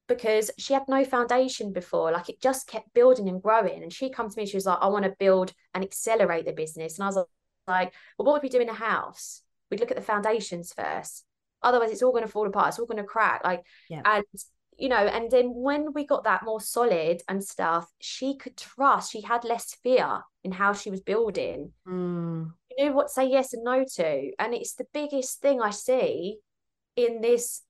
[0.07, 2.13] because she had no foundation before.
[2.13, 3.83] Like it just kept building and growing.
[3.83, 6.53] And she come to me she was like i want to build and accelerate the
[6.53, 6.99] business.
[6.99, 7.17] And i was
[7.67, 9.43] like well what would we do in a house?
[9.71, 11.25] We'd look at the foundations first
[11.63, 14.03] otherwise it's all going to fall apart it's all going to crack like yeah.
[14.05, 14.25] and
[14.79, 19.13] you know and then when we got that more solid and stuff she could trust
[19.13, 22.51] she had less fear in how she was building mm.
[22.77, 25.71] you know what to say yes and no to and it's the biggest thing i
[25.71, 26.39] see
[26.97, 27.63] in this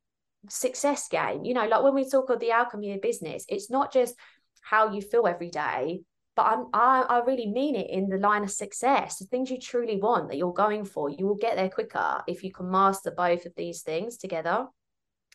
[0.49, 3.71] success game you know like when we talk of the outcome of your business it's
[3.71, 4.15] not just
[4.63, 6.01] how you feel every day
[6.35, 9.59] but I'm, I, I really mean it in the line of success the things you
[9.59, 11.11] truly want that you're going for.
[11.11, 14.66] You will get there quicker if you can master both of these things together.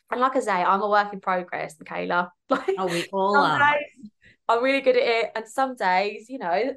[0.09, 2.31] And like i say i'm a work in progress michaela.
[2.49, 3.59] Like oh we all are.
[3.59, 4.09] days,
[4.47, 6.75] i'm really good at it and some days you know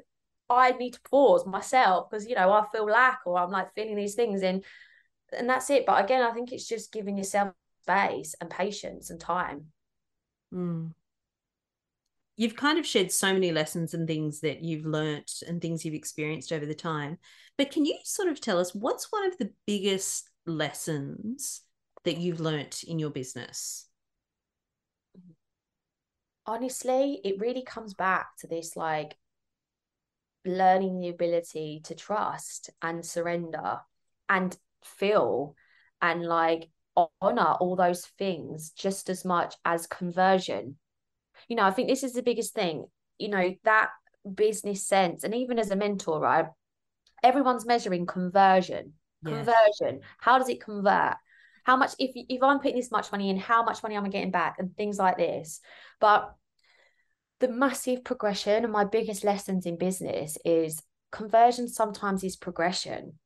[0.49, 3.95] i need to pause myself because you know i feel lack or i'm like feeling
[3.95, 4.65] these things and
[5.33, 5.85] and that's it.
[5.85, 7.53] But again i think it's just giving yourself
[7.83, 9.67] space and patience and time.
[10.53, 10.91] Mm.
[12.41, 15.93] You've kind of shared so many lessons and things that you've learnt and things you've
[15.93, 17.19] experienced over the time.
[17.55, 21.61] But can you sort of tell us what's one of the biggest lessons
[22.03, 23.85] that you've learnt in your business?
[26.47, 29.15] Honestly, it really comes back to this like
[30.43, 33.81] learning the ability to trust and surrender
[34.29, 35.55] and feel
[36.01, 36.71] and like
[37.21, 40.77] honor all those things just as much as conversion.
[41.47, 42.85] You know, I think this is the biggest thing,
[43.17, 43.89] you know, that
[44.35, 45.23] business sense.
[45.23, 46.45] And even as a mentor, right?
[47.23, 48.93] Everyone's measuring conversion.
[49.23, 50.01] Conversion.
[50.19, 51.15] How does it convert?
[51.63, 54.09] How much if if I'm putting this much money in, how much money am I
[54.09, 54.55] getting back?
[54.57, 55.59] And things like this.
[55.99, 56.33] But
[57.39, 63.19] the massive progression and my biggest lessons in business is conversion sometimes is progression.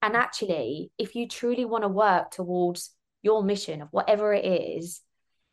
[0.00, 2.90] And actually, if you truly want to work towards
[3.22, 5.00] your mission of whatever it is,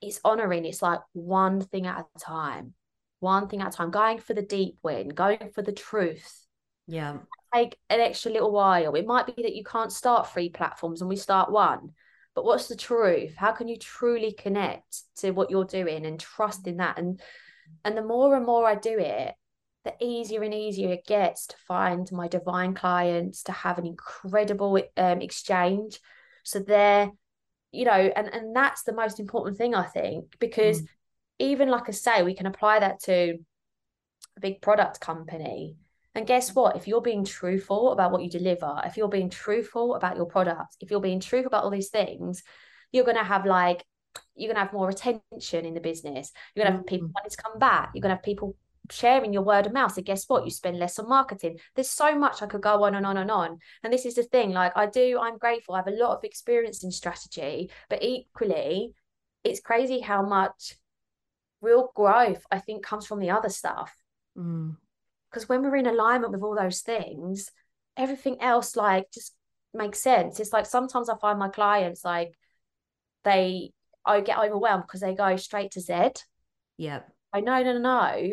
[0.01, 0.65] it's honoring.
[0.65, 2.73] It's like one thing at a time,
[3.19, 6.45] one thing at a time, going for the deep win, going for the truth.
[6.87, 7.17] Yeah.
[7.53, 8.95] Take an extra little while.
[8.95, 11.91] It might be that you can't start three platforms and we start one.
[12.33, 13.35] But what's the truth?
[13.35, 16.97] How can you truly connect to what you're doing and trust in that?
[16.97, 17.21] And
[17.83, 19.33] and the more and more I do it,
[19.83, 24.81] the easier and easier it gets to find my divine clients, to have an incredible
[24.97, 25.99] um, exchange.
[26.43, 27.11] So they're,
[27.71, 30.87] you know, and and that's the most important thing I think because mm.
[31.39, 33.37] even like I say, we can apply that to
[34.37, 35.75] a big product company
[36.13, 36.75] and guess what?
[36.75, 40.75] If you're being truthful about what you deliver, if you're being truthful about your product,
[40.81, 42.43] if you're being truthful about all these things,
[42.91, 43.85] you're going to have like,
[44.35, 46.31] you're going to have more attention in the business.
[46.53, 47.13] You're going to have people mm-hmm.
[47.13, 47.91] wanting to come back.
[47.93, 48.57] You're going to have people
[48.89, 49.93] sharing your word of mouth.
[49.93, 50.45] So guess what?
[50.45, 51.59] You spend less on marketing.
[51.75, 53.59] There's so much I could go on and on and on.
[53.83, 54.51] And this is the thing.
[54.51, 55.75] Like I do, I'm grateful.
[55.75, 58.93] I have a lot of experience in strategy, but equally,
[59.43, 60.75] it's crazy how much
[61.61, 63.95] real growth I think comes from the other stuff.
[64.37, 64.75] Mm
[65.31, 67.49] because when we're in alignment with all those things
[67.97, 69.35] everything else like just
[69.73, 72.37] makes sense it's like sometimes i find my clients like
[73.23, 73.71] they
[74.05, 76.09] i get overwhelmed because they go straight to z
[76.77, 76.99] yeah
[77.33, 78.31] i know no no no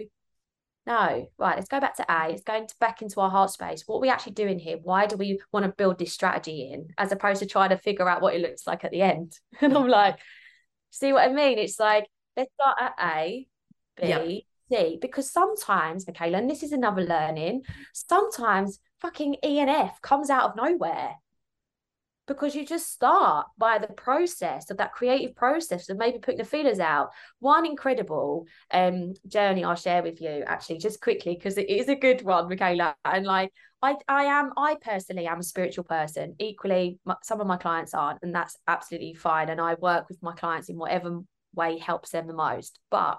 [0.88, 3.84] no right let's go back to a it's going to back into our heart space.
[3.86, 4.78] What are we actually doing here?
[4.82, 8.08] Why do we want to build this strategy in as opposed to trying to figure
[8.08, 9.38] out what it looks like at the end?
[9.60, 10.18] And i'm like
[10.90, 11.58] see what i mean?
[11.58, 13.46] It's like let's start at a
[14.00, 20.00] b see because sometimes, Michaela, and this is another learning, sometimes fucking E and F
[20.02, 21.14] comes out of nowhere
[22.28, 26.44] because you just start by the process of that creative process of maybe putting the
[26.44, 27.10] feelers out.
[27.40, 31.96] One incredible um journey I'll share with you actually just quickly because it is a
[31.96, 32.94] good one, Michaela.
[33.04, 33.50] And like
[33.82, 36.36] I I am I personally am a spiritual person.
[36.38, 39.48] Equally, my, some of my clients aren't, and that's absolutely fine.
[39.48, 41.20] And I work with my clients in whatever
[41.54, 42.78] way helps them the most.
[42.90, 43.18] But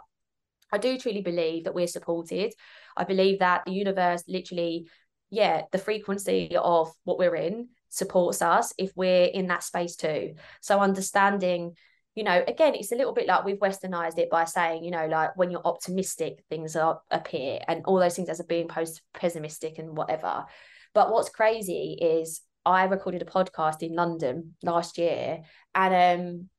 [0.72, 2.54] I do truly believe that we're supported.
[2.95, 4.88] I believe that the universe literally,
[5.32, 10.36] yeah, the frequency of what we're in supports us if we're in that space too.
[10.62, 11.75] So understanding,
[12.15, 15.08] you know, again, it's a little bit like we've westernized it by saying, you know,
[15.08, 19.02] like when you're optimistic, things are appear and all those things as a being post
[19.13, 20.45] pessimistic and whatever.
[20.93, 25.41] But what's crazy is I recorded a podcast in London last year
[25.73, 26.49] and um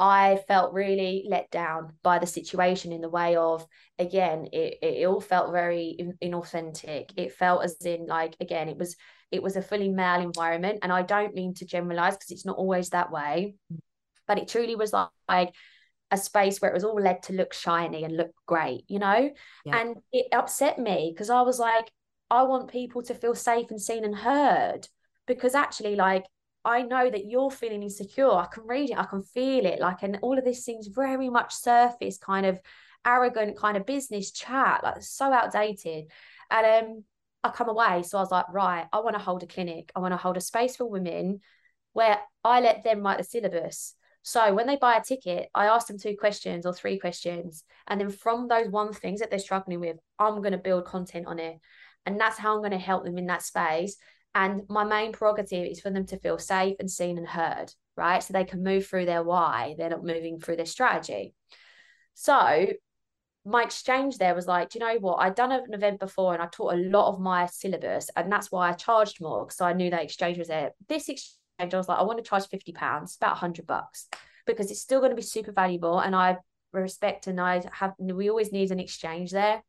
[0.00, 3.66] I felt really let down by the situation in the way of
[3.98, 8.78] again it, it all felt very in, inauthentic it felt as in like again it
[8.78, 8.96] was
[9.30, 12.56] it was a fully male environment and I don't mean to generalize because it's not
[12.56, 13.54] always that way
[14.26, 15.54] but it truly was like, like
[16.10, 19.30] a space where it was all led to look shiny and look great you know
[19.64, 19.76] yeah.
[19.76, 21.90] and it upset me because I was like
[22.30, 24.88] I want people to feel safe and seen and heard
[25.26, 26.24] because actually like
[26.64, 28.30] I know that you're feeling insecure.
[28.30, 29.80] I can read it, I can feel it.
[29.80, 32.60] Like, and all of this seems very much surface kind of
[33.06, 36.06] arrogant kind of business chat, like so outdated.
[36.50, 37.04] And um,
[37.44, 38.02] I come away.
[38.02, 39.90] So I was like, right, I want to hold a clinic.
[39.94, 41.40] I want to hold a space for women
[41.92, 43.94] where I let them write the syllabus.
[44.22, 47.64] So when they buy a ticket, I ask them two questions or three questions.
[47.86, 51.26] And then from those one things that they're struggling with, I'm going to build content
[51.26, 51.58] on it.
[52.04, 53.96] And that's how I'm going to help them in that space.
[54.34, 58.22] And my main prerogative is for them to feel safe and seen and heard, right?
[58.22, 61.34] So they can move through their why, they're not moving through their strategy.
[62.14, 62.66] So
[63.44, 65.16] my exchange there was like, do you know what?
[65.16, 68.52] I'd done an event before and I taught a lot of my syllabus, and that's
[68.52, 70.72] why I charged more because I knew that exchange was there.
[70.88, 74.08] This exchange, I was like, I want to charge 50 pounds, about 100 bucks,
[74.46, 75.98] because it's still going to be super valuable.
[75.98, 76.38] And I
[76.72, 79.62] respect and I have, we always need an exchange there.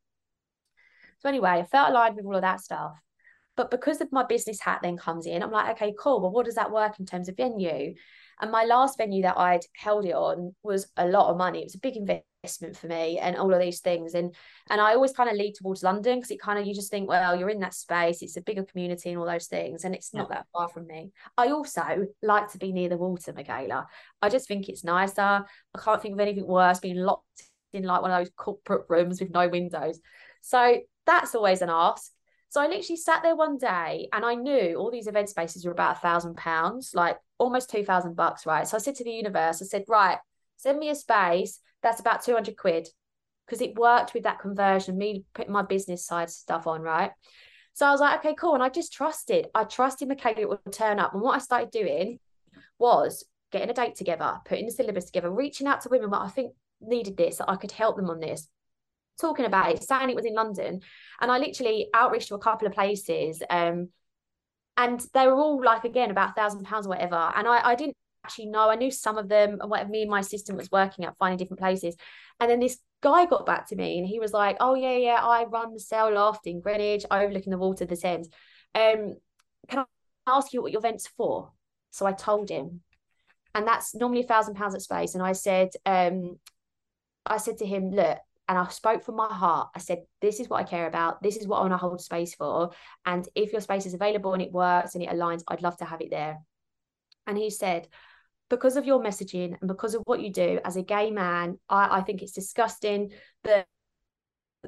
[1.20, 2.94] So, anyway, I felt aligned with all of that stuff.
[3.58, 6.22] But because of my business hat then comes in, I'm like, okay, cool.
[6.22, 7.96] Well, what does that work in terms of venue?
[8.42, 11.60] And my last venue that I'd held it on was a lot of money.
[11.60, 14.14] It was a big investment for me and all of these things.
[14.14, 14.34] And
[14.70, 17.10] and I always kind of lead towards London because it kind of you just think,
[17.10, 19.84] well, you're in that space, it's a bigger community and all those things.
[19.84, 21.12] And it's not that far from me.
[21.38, 23.88] I also like to be near the water, Michaela.
[24.22, 25.22] I just think it's nicer.
[25.22, 27.26] I can't think of anything worse being locked
[27.74, 30.00] in like one of those corporate rooms with no windows.
[30.42, 32.12] So that's always an ask.
[32.50, 35.72] So I literally sat there one day and I knew all these event spaces were
[35.72, 38.68] about a thousand pounds, like almost two thousand bucks, right?
[38.68, 40.18] So I said to the universe, I said, right,
[40.58, 42.88] send me a space that's about 200 quid
[43.46, 47.12] because it worked with that conversion, me putting my business side stuff on, right?
[47.74, 48.56] So I was like, okay, cool.
[48.56, 49.48] And I just trusted.
[49.56, 51.14] I trusted Michaela it would turn up.
[51.14, 52.20] And what I started doing
[52.78, 56.28] was getting a date together, putting the syllabus together, reaching out to women that I
[56.28, 58.48] think needed this, that I could help them on this
[59.20, 60.82] talking about it, saying it was in London.
[61.22, 63.42] And I literally outreached to a couple of places.
[63.50, 63.90] Um,
[64.78, 67.32] and they were all like, again, about thousand pounds or whatever.
[67.36, 68.70] And I, I didn't actually know.
[68.70, 71.38] I knew some of them and what me and my assistant was working at finding
[71.38, 71.96] different places.
[72.40, 75.20] And then this guy got back to me and he was like, Oh yeah, yeah,
[75.22, 78.30] I run the Sail Loft in Greenwich, overlooking the water the Thames.
[78.76, 79.16] Um,
[79.68, 79.84] can I
[80.28, 81.52] ask you what your event's for?
[81.92, 82.82] So I told him.
[83.56, 85.16] And that's normally a thousand pounds at space.
[85.16, 86.40] And I said, um,
[87.26, 88.20] I said to him, look,
[88.50, 89.70] and I spoke from my heart.
[89.76, 91.22] I said, This is what I care about.
[91.22, 92.72] This is what I want to hold space for.
[93.06, 95.86] And if your space is available and it works and it aligns, I'd love to
[95.86, 96.40] have it there.
[97.28, 97.88] And he said,
[98.50, 102.00] Because of your messaging and because of what you do as a gay man, I,
[102.00, 103.12] I think it's disgusting
[103.44, 103.68] that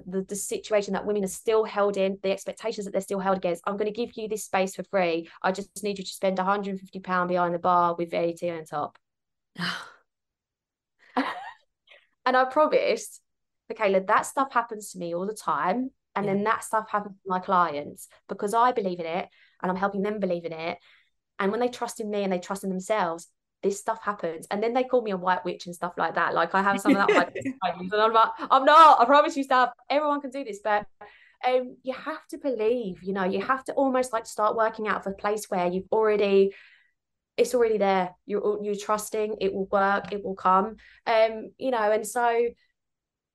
[0.05, 3.37] the, the situation that women are still held in, the expectations that they're still held
[3.37, 3.63] against.
[3.65, 5.27] I'm going to give you this space for free.
[5.41, 8.99] I just need you to spend 150 pound behind the bar with VAT on top.
[12.25, 13.20] and I promised
[13.71, 15.91] Michaela, that stuff happens to me all the time.
[16.15, 16.33] And yeah.
[16.33, 19.29] then that stuff happens to my clients because I believe in it
[19.61, 20.77] and I'm helping them believe in it.
[21.39, 23.27] And when they trust in me and they trust in themselves,
[23.63, 24.45] this stuff happens.
[24.51, 26.33] And then they call me a white witch and stuff like that.
[26.33, 29.43] Like I have some of that like, and I'm like, I'm not, I promise you
[29.43, 29.69] stuff.
[29.89, 30.85] Everyone can do this, but
[31.47, 35.05] um, you have to believe, you know, you have to almost like start working out
[35.05, 36.53] of a place where you've already
[37.37, 38.13] it's already there.
[38.25, 40.75] You're you're trusting it will work, it will come.
[41.07, 42.49] Um, you know, and so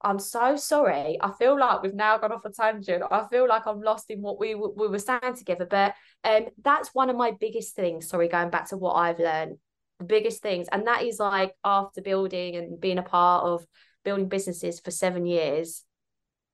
[0.02, 1.18] I'm so sorry.
[1.20, 3.02] I feel like we've now gone off a tangent.
[3.10, 5.66] I feel like I'm lost in what we we were saying together.
[5.66, 8.08] But um, that's one of my biggest things.
[8.08, 9.56] Sorry, going back to what I've learned,
[9.98, 13.66] the biggest things, and that is like after building and being a part of
[14.04, 15.82] building businesses for seven years,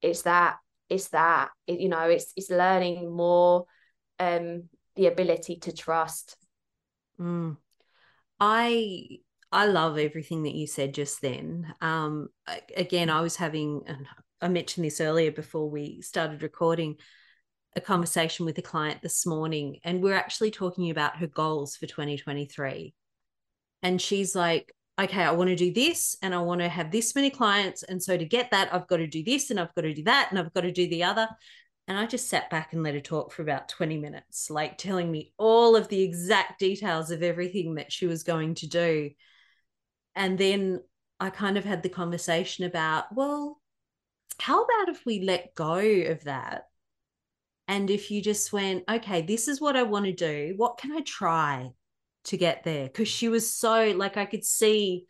[0.01, 0.57] it's that
[0.89, 3.67] it's that it, you know it's it's learning more,
[4.21, 6.37] um, the ability to trust.
[7.21, 7.57] Mm.
[8.39, 9.19] I
[9.53, 11.73] I love everything that you said just then.
[11.83, 12.29] Um,
[12.75, 13.83] again, I was having,
[14.41, 16.97] I mentioned this earlier before we started recording,
[17.77, 21.87] a conversation with a client this morning, and we're actually talking about her goals for
[21.87, 22.95] 2023.
[23.83, 27.15] And she's like, okay, I want to do this and I want to have this
[27.15, 27.83] many clients.
[27.83, 30.05] And so to get that, I've got to do this and I've got to do
[30.05, 31.29] that and I've got to do the other.
[31.89, 35.11] And I just sat back and let her talk for about 20 minutes, like telling
[35.11, 39.11] me all of the exact details of everything that she was going to do
[40.15, 40.81] and then
[41.21, 43.61] I kind of had the conversation about, well,
[44.39, 46.65] how about if we let go of that?
[47.69, 50.55] And if you just went, okay, this is what I want to do.
[50.57, 51.71] What can I try
[52.25, 52.87] to get there?
[52.87, 55.07] Because she was so like, I could see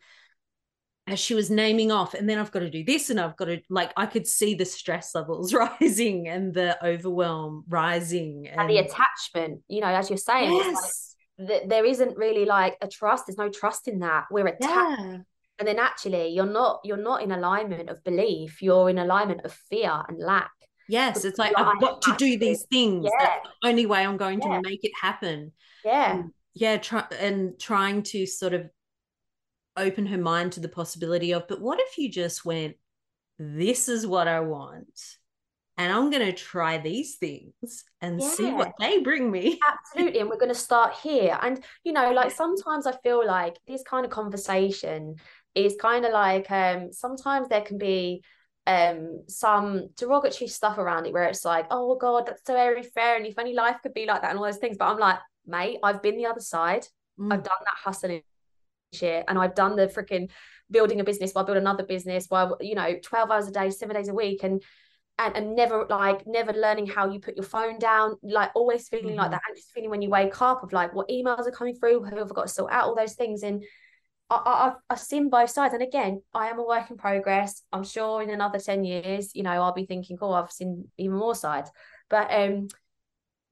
[1.05, 3.45] as she was naming off, and then I've got to do this, and I've got
[3.45, 8.69] to like, I could see the stress levels rising and the overwhelm rising, and, and
[8.69, 9.61] the attachment.
[9.67, 13.49] You know, as you're saying, yes that there isn't really like a trust there's no
[13.49, 14.25] trust in that.
[14.29, 15.17] We're attached yeah.
[15.59, 18.61] and then actually you're not you're not in alignment of belief.
[18.61, 20.51] You're in alignment of fear and lack.
[20.89, 23.05] Yes it's like i've got to do these things.
[23.05, 23.25] Yeah.
[23.25, 24.55] that's the only way i'm going yeah.
[24.55, 25.51] to make it happen.
[25.83, 26.19] Yeah.
[26.19, 28.69] And, yeah try, and trying to sort of
[29.75, 32.75] open her mind to the possibility of but what if you just went
[33.39, 35.17] this is what i want
[35.77, 38.29] and I'm going to try these things and yeah.
[38.29, 39.59] see what they bring me.
[39.67, 40.19] Absolutely.
[40.19, 41.37] And we're going to start here.
[41.41, 45.15] And, you know, like sometimes I feel like this kind of conversation
[45.55, 48.23] is kind of like um, sometimes there can be
[48.65, 53.17] um some derogatory stuff around it where it's like oh god that's so very fair
[53.17, 55.19] and if only life could be like that and all those things but i'm like
[55.45, 56.87] mate i've been the other side
[57.19, 57.25] mm.
[57.25, 58.21] i've done that hustling
[58.93, 60.29] shit and i've done the freaking
[60.71, 63.97] building a business while building another business while you know 12 hours a day seven
[63.97, 64.63] days a week and
[65.19, 69.09] and, and never like never learning how you put your phone down like always feeling
[69.09, 69.19] mm-hmm.
[69.19, 72.03] like that anxious feeling when you wake up of like what emails are coming through
[72.03, 73.63] who have I got to sort out all those things and
[74.29, 77.83] I, I, I've seen both sides and again I am a work in progress I'm
[77.83, 81.35] sure in another 10 years you know I'll be thinking oh I've seen even more
[81.35, 81.69] sides
[82.09, 82.69] but um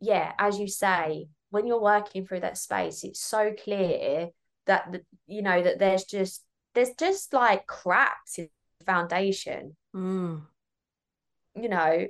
[0.01, 4.29] yeah, as you say, when you're working through that space, it's so clear
[4.65, 6.43] that the, you know that there's just
[6.73, 8.49] there's just like cracks in
[8.79, 9.75] the foundation.
[9.95, 10.41] Mm.
[11.55, 12.07] You know,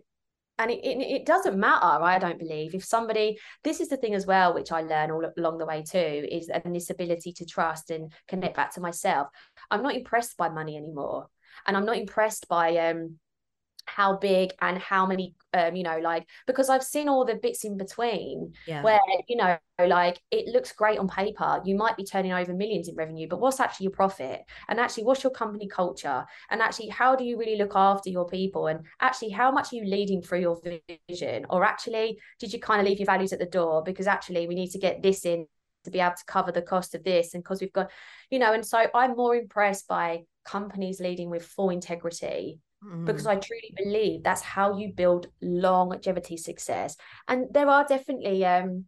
[0.61, 4.13] and it, it, it, doesn't matter i don't believe if somebody this is the thing
[4.13, 7.45] as well which i learn all along the way too is and this ability to
[7.45, 9.27] trust and connect back to myself.
[9.69, 11.27] I'm not impressed by money anymore
[11.65, 13.17] and i'm not impressed by um
[13.86, 17.63] how big and how many um you know like because i've seen all the bits
[17.63, 18.82] in between yeah.
[18.82, 19.57] where you know
[19.88, 21.59] like it looks great on paper.
[21.65, 24.41] You might be turning over millions in revenue but what's actually your profit?
[24.69, 26.23] And actually what's your company culture?
[26.49, 28.67] And actually how do you really look after your people?
[28.67, 30.61] And actually how much are you leading through your
[31.09, 31.45] vision?
[31.49, 33.82] Or actually did you kind of leave your values at the door?
[33.84, 35.47] Because actually we need to get this in
[35.84, 37.34] to be able to cover the cost of this.
[37.34, 37.89] And because we've got
[38.29, 43.05] you know and so i'm more impressed by companies leading with full integrity mm.
[43.05, 46.95] because I truly believe that's how you build longevity success.
[47.27, 48.86] And there are definitely um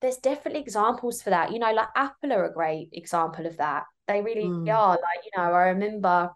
[0.00, 1.52] there's definitely examples for that.
[1.52, 3.84] You know, like Apple are a great example of that.
[4.06, 4.74] They really mm.
[4.74, 4.90] are.
[4.90, 6.30] Like, you know, I remember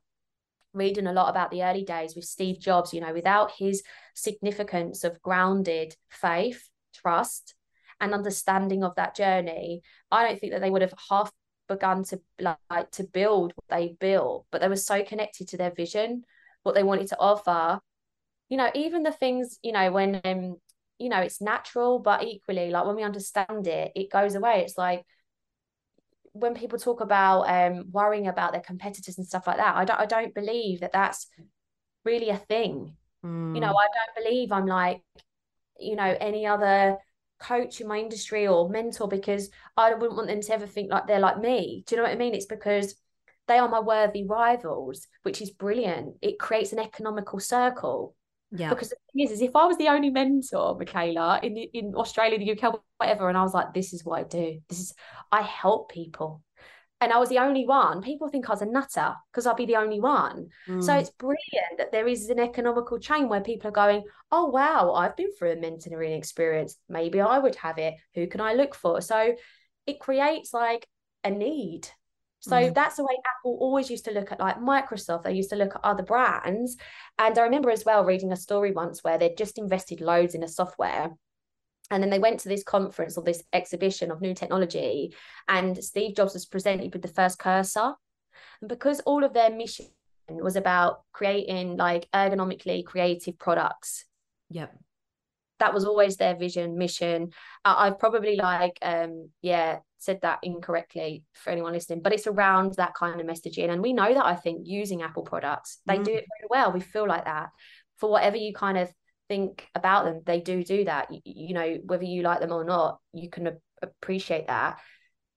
[0.72, 3.82] reading a lot about the early days with Steve Jobs, you know, without his
[4.14, 7.54] significance of grounded faith, trust,
[8.00, 11.30] and understanding of that journey, I don't think that they would have half
[11.68, 15.70] begun to like to build what they built, but they were so connected to their
[15.70, 16.24] vision
[16.62, 17.80] what they wanted to offer
[18.48, 20.56] you know even the things you know when um
[20.98, 24.76] you know it's natural but equally like when we understand it it goes away it's
[24.76, 25.04] like
[26.32, 30.00] when people talk about um worrying about their competitors and stuff like that i don't
[30.00, 31.26] i don't believe that that's
[32.04, 32.94] really a thing
[33.24, 33.54] mm.
[33.54, 33.76] you know hmm.
[33.76, 35.02] i don't believe i'm like
[35.78, 36.96] you know any other
[37.40, 41.06] coach in my industry or mentor because i wouldn't want them to ever think like
[41.06, 42.94] they're like me do you know what i mean it's because
[43.50, 46.14] they are my worthy rivals, which is brilliant.
[46.22, 48.14] It creates an economical circle.
[48.52, 48.70] Yeah.
[48.70, 51.94] Because the thing is, is if I was the only mentor, Michaela, in the, in
[51.96, 54.60] Australia, the UK, whatever, and I was like, this is what I do.
[54.68, 54.94] This is
[55.32, 56.42] I help people.
[57.00, 58.02] And I was the only one.
[58.02, 60.48] People think I was a nutter because I'll be the only one.
[60.68, 60.82] Mm.
[60.82, 64.92] So it's brilliant that there is an economical chain where people are going, oh wow,
[64.92, 66.76] I've been through a mentoring experience.
[66.88, 67.94] Maybe I would have it.
[68.14, 69.00] Who can I look for?
[69.00, 69.34] So
[69.86, 70.86] it creates like
[71.24, 71.88] a need
[72.40, 72.74] so mm.
[72.74, 75.24] that's the way Apple always used to look at like Microsoft.
[75.24, 76.76] They used to look at other brands.
[77.18, 80.42] And I remember as well reading a story once where they'd just invested loads in
[80.42, 81.10] a software.
[81.90, 85.12] And then they went to this conference or this exhibition of new technology,
[85.48, 87.94] and Steve Jobs was presented with the first cursor.
[88.60, 89.86] And because all of their mission
[90.28, 94.04] was about creating like ergonomically creative products.
[94.50, 94.72] Yep
[95.60, 97.30] that was always their vision mission.
[97.64, 102.94] I've probably like um yeah said that incorrectly for anyone listening but it's around that
[102.94, 103.70] kind of messaging.
[103.70, 106.04] And we know that i think using apple products they mm.
[106.04, 106.72] do it very well.
[106.72, 107.50] We feel like that.
[107.98, 108.90] For whatever you kind of
[109.28, 111.12] think about them they do do that.
[111.12, 114.78] You, you know whether you like them or not you can a- appreciate that.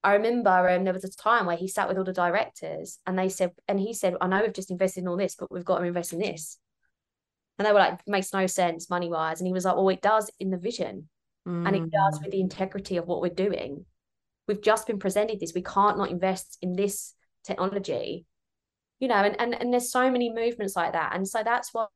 [0.02, 3.18] I remember um, there was a time where he sat with all the directors and
[3.18, 5.64] they said, and he said, I know we've just invested in all this, but we've
[5.64, 6.58] got to invest in this.
[7.58, 9.40] And they were like, makes no sense money wise.
[9.40, 11.08] And he was like, well, it does in the vision
[11.46, 11.66] mm.
[11.66, 13.84] and it does with the integrity of what we're doing.
[14.48, 15.54] We've just been presented this.
[15.54, 18.26] We can't not invest in this technology,
[18.98, 21.14] you know, and, and, and there's so many movements like that.
[21.14, 21.86] And so that's why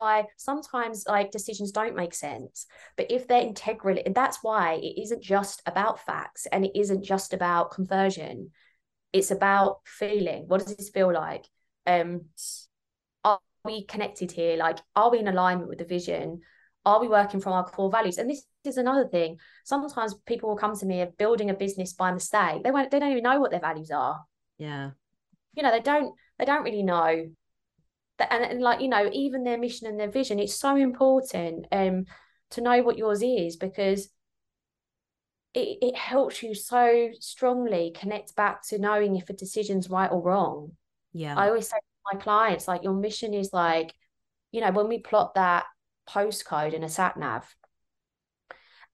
[0.00, 4.98] why sometimes like decisions don't make sense but if they're integral and that's why it
[5.00, 8.50] isn't just about facts and it isn't just about conversion
[9.12, 11.44] it's about feeling what does this feel like
[11.86, 12.22] um
[13.64, 14.56] we connected here?
[14.56, 16.40] Like, are we in alignment with the vision?
[16.84, 18.18] Are we working from our core values?
[18.18, 19.38] And this is another thing.
[19.64, 22.62] Sometimes people will come to me of building a business by mistake.
[22.62, 22.90] They won't.
[22.90, 24.20] They don't even know what their values are.
[24.58, 24.90] Yeah.
[25.54, 26.14] You know, they don't.
[26.38, 27.30] They don't really know.
[28.18, 30.38] That, and, and like you know, even their mission and their vision.
[30.38, 32.06] It's so important um
[32.52, 34.08] to know what yours is because
[35.54, 40.22] it, it helps you so strongly connect back to knowing if a decision's right or
[40.22, 40.72] wrong.
[41.12, 41.36] Yeah.
[41.36, 41.76] I always say
[42.10, 43.94] my clients like your mission is like
[44.52, 45.64] you know when we plot that
[46.08, 47.54] postcode in a sat nav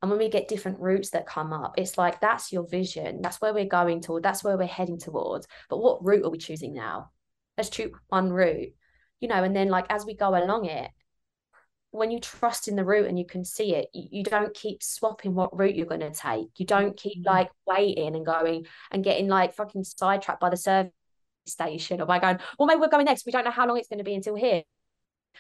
[0.03, 3.23] and when we get different routes that come up it's like that's your vision.
[3.23, 4.23] That's where we're going toward.
[4.23, 5.47] That's where we're heading towards.
[5.71, 7.11] But what route are we choosing now?
[7.57, 8.73] Let's choose one route
[9.21, 10.91] you know and then like as we go along it
[11.91, 14.83] when you trust in the route and you can see it you, you don't keep
[14.83, 16.49] swapping what route you're going to take.
[16.59, 17.35] You don't keep mm-hmm.
[17.35, 20.93] like waiting and going and getting like fucking sidetracked by the service
[21.47, 23.27] station or by going, well, maybe we're going next.
[23.27, 24.63] We don't know how long it's going to be until here.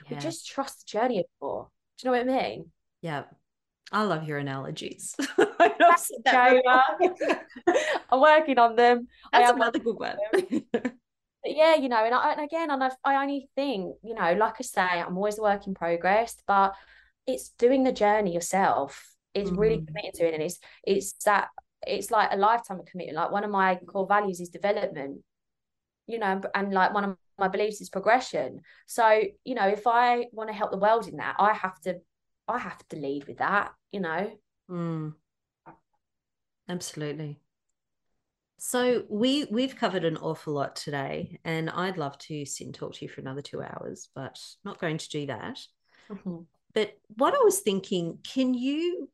[0.05, 0.11] Yeah.
[0.11, 1.69] We just trust the journey of more.
[1.99, 2.71] Do you know what I mean?
[3.03, 3.25] Yeah.
[3.93, 5.15] I love your analogies.
[8.11, 9.09] I'm working on them.
[9.33, 10.17] That's another good one.
[11.45, 14.55] yeah, you know, and, I, and again, and I, I only think, you know, like
[14.59, 16.75] I say, I'm always a work in progress, but
[17.27, 19.87] it's doing the journey yourself it's really Mm.
[19.89, 21.49] committing to it and it's it's that
[21.87, 25.23] it's like a lifetime of commitment like one of my core values is development
[26.07, 30.27] you know and, like one of my beliefs is progression so you know if i
[30.33, 31.97] want to help the world in that i have to
[32.49, 34.31] i have to lead with that you know
[34.71, 35.15] Mm.
[36.69, 37.39] Absolutely.
[38.59, 42.95] So we we've covered an awful lot today, and I'd love to sit and talk
[42.95, 45.61] to you for another two hours, but not going to do that.
[46.75, 49.09] But what I was thinking, can you,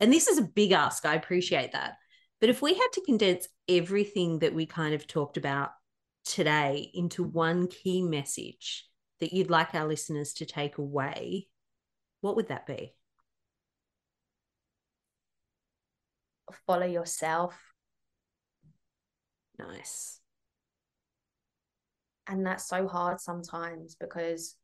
[0.00, 1.94] and this is a big ask, I appreciate that.
[2.40, 5.70] But if we had to condense everything that we kind of talked about
[6.26, 8.86] today into one key message
[9.20, 11.48] that you'd like our listeners to take away,
[12.20, 12.92] what would that be?
[16.66, 17.60] follow yourself.
[19.58, 20.20] Nice.
[22.26, 24.56] and that's so hard sometimes because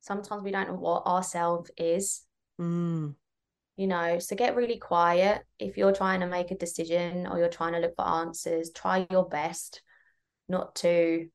[0.00, 2.22] sometimes we don't know what ourselves is.
[2.60, 3.14] Mm,
[3.76, 5.42] you know so get really quiet.
[5.58, 9.06] If you're trying to make a decision or you're trying to look for answers try
[9.10, 9.82] your best
[10.48, 11.28] not to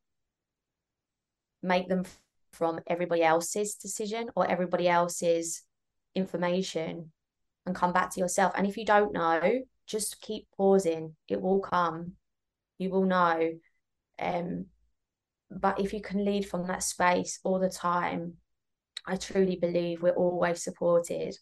[1.63, 2.05] make them
[2.53, 5.63] from everybody else's decision or everybody else's
[6.15, 7.11] information
[7.65, 11.59] and come back to yourself and if you don't know just keep pausing it will
[11.59, 12.13] come
[12.77, 13.51] you will know
[14.19, 14.65] um
[15.49, 18.33] but if you can lead from that space all the time
[19.05, 21.35] I truly believe we're always supported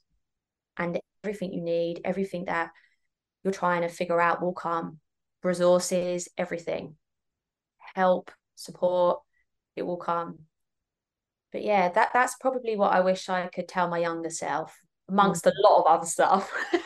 [0.78, 2.72] and everything you need, everything that
[3.43, 4.99] you're trying to figure out will come.
[5.43, 6.95] Resources, everything.
[7.96, 9.22] Help, support,
[9.76, 10.40] it will come.
[11.52, 14.78] But yeah, that that's probably what I wish I could tell my younger self,
[15.08, 16.52] amongst a lot of other stuff.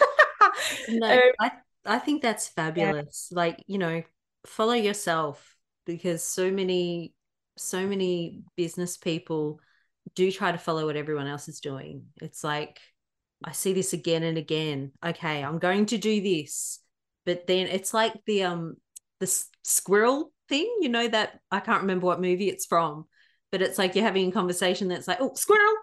[0.88, 1.52] No, Um, I
[1.86, 3.30] I think that's fabulous.
[3.32, 4.04] Like, you know,
[4.46, 7.14] follow yourself because so many
[7.58, 9.60] so many business people
[10.16, 12.08] do try to follow what everyone else is doing.
[12.22, 12.80] It's like
[13.44, 14.92] I see this again and again.
[15.06, 16.80] Okay, I'm going to do this.
[17.26, 18.76] But then it's like the um
[19.20, 19.28] the
[19.64, 23.06] squirrel thing, you know that I can't remember what movie it's from,
[23.52, 25.74] but it's like you're having a conversation that's like, "Oh, squirrel."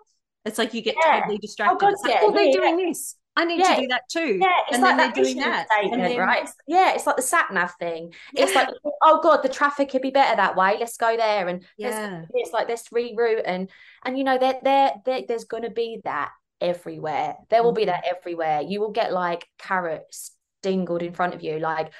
[0.44, 1.20] It's like you get Yeah.
[1.20, 1.74] totally oh, distracted.
[1.74, 3.16] Oh, God, it's like, yeah, "Oh, they're yeah, doing this.
[3.36, 5.66] I need to do that too." Yeah, it's And like then they're that doing that.
[5.70, 6.48] And statement, then- right?
[6.66, 8.12] Yeah, it's like the sat nav thing.
[8.34, 8.68] It's like,
[9.02, 10.76] oh God, the traffic could be better that way.
[10.78, 12.24] Let's go there, and Yeah.
[12.34, 13.70] it's like let's reroute, and
[14.04, 16.30] and you know there there there there's gonna be that
[16.60, 17.36] everywhere.
[17.48, 17.76] There will mm.
[17.76, 18.62] be that everywhere.
[18.62, 20.32] You will get like carrots
[20.62, 21.92] dingled in front of you, like.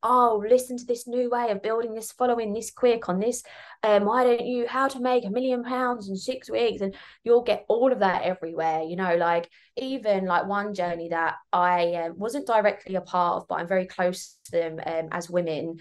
[0.00, 3.42] Oh, listen to this new way of building this following this quick on this.
[3.82, 6.80] Um, why don't you how to make a million pounds in six weeks?
[6.80, 6.94] And
[7.24, 11.94] you'll get all of that everywhere, you know, like even like one journey that I
[11.94, 15.78] um, wasn't directly a part of, but I'm very close to them um, as women.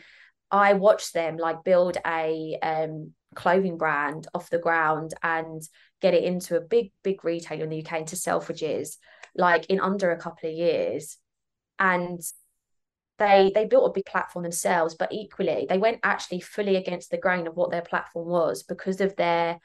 [0.50, 5.62] I watched them like build a um, clothing brand off the ground and
[6.02, 8.98] get it into a big, big retailer in the UK into Selfridges,
[9.36, 11.18] like in under a couple of years.
[11.78, 12.20] And
[13.20, 17.18] they they built a big platform themselves, but equally they went actually fully against the
[17.18, 19.60] grain of what their platform was because of their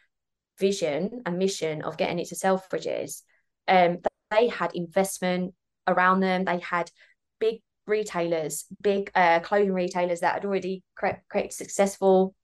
[0.59, 3.23] vision and mission of getting it to Selfridges.
[3.69, 3.99] Um,
[4.31, 5.55] they had investment
[5.87, 6.45] around them.
[6.45, 6.91] They had
[7.39, 12.35] big retailers, big uh, clothing retailers that had already cre- created successful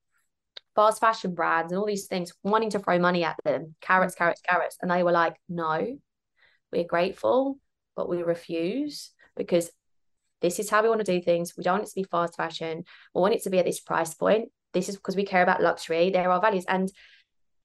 [0.75, 4.41] fast fashion brands and all these things wanting to throw money at them carrots carrots
[4.49, 5.99] carrots and they were like no
[6.71, 7.59] we're grateful
[7.97, 9.73] but we refuse because
[10.41, 11.55] this is how we want to do things.
[11.57, 12.85] We don't want it to be fast fashion.
[13.15, 14.51] We want it to be at this price point.
[14.73, 16.11] This is because we care about luxury.
[16.11, 16.65] They're our values.
[16.69, 16.91] And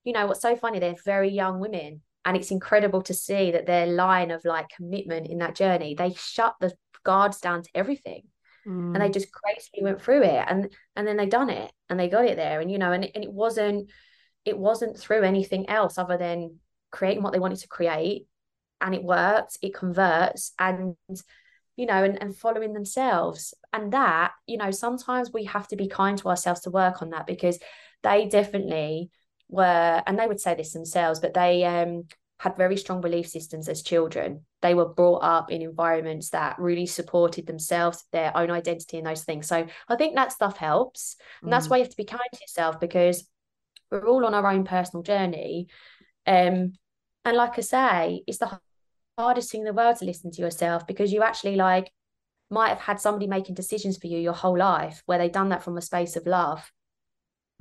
[0.03, 2.01] you know what's so funny they're very young women.
[2.26, 6.13] And it's incredible to see that their line of like commitment in that journey they
[6.13, 8.24] shut the guards down to everything.
[8.65, 9.13] And they Mm.
[9.13, 10.45] just crazily went through it.
[10.47, 12.61] And and then they done it and they got it there.
[12.61, 13.91] And you know and, and it wasn't
[14.45, 16.59] it wasn't through anything else other than
[16.91, 18.26] creating what they wanted to create.
[18.82, 20.53] And it works it converts.
[20.57, 20.95] And
[21.76, 23.53] you know and, and following themselves.
[23.71, 27.09] And that you know sometimes we have to be kind to ourselves to work on
[27.11, 27.59] that because
[28.03, 29.09] they definitely
[29.49, 32.03] were and they would say this themselves but they um
[32.39, 34.41] had very strong belief systems as children.
[34.61, 39.24] They were brought up in environments that really supported themselves their own identity and those
[39.24, 39.47] things.
[39.47, 41.15] So i think that stuff helps.
[41.45, 41.69] And that's Mm.
[41.69, 43.26] why you have to be kind to yourself because
[43.91, 45.67] we're all on our own personal journey.
[46.28, 46.74] Um
[47.26, 48.59] and like i say it's the
[49.18, 51.91] hardest thing in the world to listen to yourself because you actually like
[52.49, 55.64] might have had somebody making decisions for you your whole life where they've done that
[55.64, 56.72] from a space of love.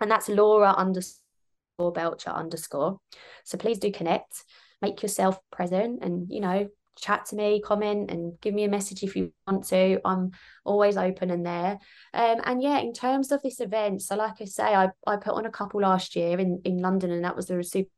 [0.00, 2.98] and that's Laura underscore Belcher underscore.
[3.44, 4.44] So please do connect,
[4.80, 6.68] make yourself present, and you know
[6.98, 10.00] chat to me, comment, and give me a message if you want to.
[10.04, 10.32] I'm
[10.64, 11.78] always open and there.
[12.14, 15.34] Um, and yeah, in terms of this event, so like I say, I, I put
[15.34, 17.90] on a couple last year in, in London, and that was a super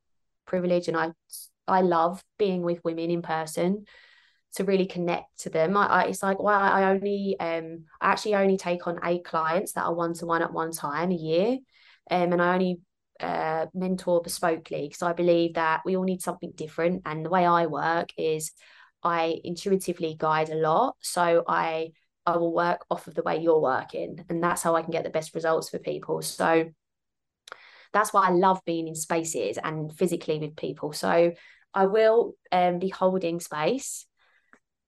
[0.46, 0.88] privilege.
[0.88, 1.12] And I
[1.66, 3.86] I love being with women in person
[4.56, 5.76] to really connect to them.
[5.76, 9.72] I, I it's like well, I only um I actually only take on eight clients
[9.72, 11.58] that are one to one at one time a year.
[12.10, 12.80] Um, and I only
[13.20, 17.02] uh, mentor bespokely because I believe that we all need something different.
[17.06, 18.52] And the way I work is
[19.04, 20.96] I intuitively guide a lot.
[21.00, 21.92] So I
[22.26, 24.24] I will work off of the way you're working.
[24.28, 26.22] And that's how I can get the best results for people.
[26.22, 26.70] So
[27.92, 30.92] that's why I love being in spaces and physically with people.
[30.92, 31.32] So
[31.74, 34.06] I will um, be holding space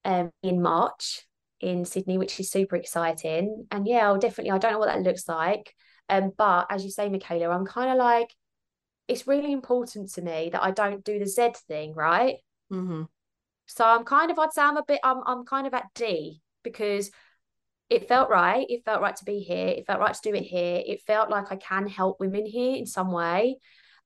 [0.05, 1.27] um, in March
[1.61, 3.67] in Sydney, which is super exciting.
[3.71, 5.75] And yeah, I'll definitely, I don't know what that looks like.
[6.09, 8.33] Um, but as you say, Michaela, I'm kind of like,
[9.09, 12.37] it's really important to me that I don't do the Z thing, right?
[12.73, 13.03] Mm-hmm.
[13.67, 16.41] So I'm kind of, I'd say I'm a bit, I'm, I'm kind of at D
[16.63, 17.11] because
[17.91, 18.67] it felt right.
[18.69, 19.69] It felt right to be here.
[19.69, 20.83] It felt right to do it here.
[20.85, 23.59] It felt like I can help women here in some way.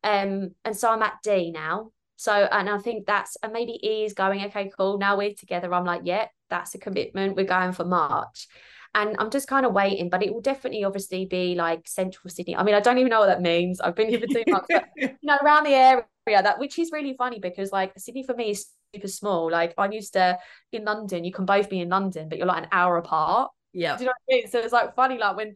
[0.03, 1.93] Um, and so I'm at D now.
[2.17, 4.99] So, and I think that's, and maybe E is going, okay, cool.
[4.99, 5.73] Now we're together.
[5.73, 7.37] I'm like, yeah, that's a commitment.
[7.37, 8.49] We're going for March.
[8.95, 12.57] And I'm just kind of waiting, but it will definitely obviously be like central Sydney.
[12.57, 13.81] I mean, I don't even know what that means.
[13.81, 16.91] I've been here for two months, but you know, around the area that which is
[16.93, 19.51] really funny because like Sydney for me is super small.
[19.51, 20.39] Like I'm used to
[20.73, 23.51] in London, you can both be in London, but you're like an hour apart.
[23.73, 23.97] Yeah.
[23.97, 24.51] Do you know what I mean?
[24.51, 25.55] So it's like funny, like when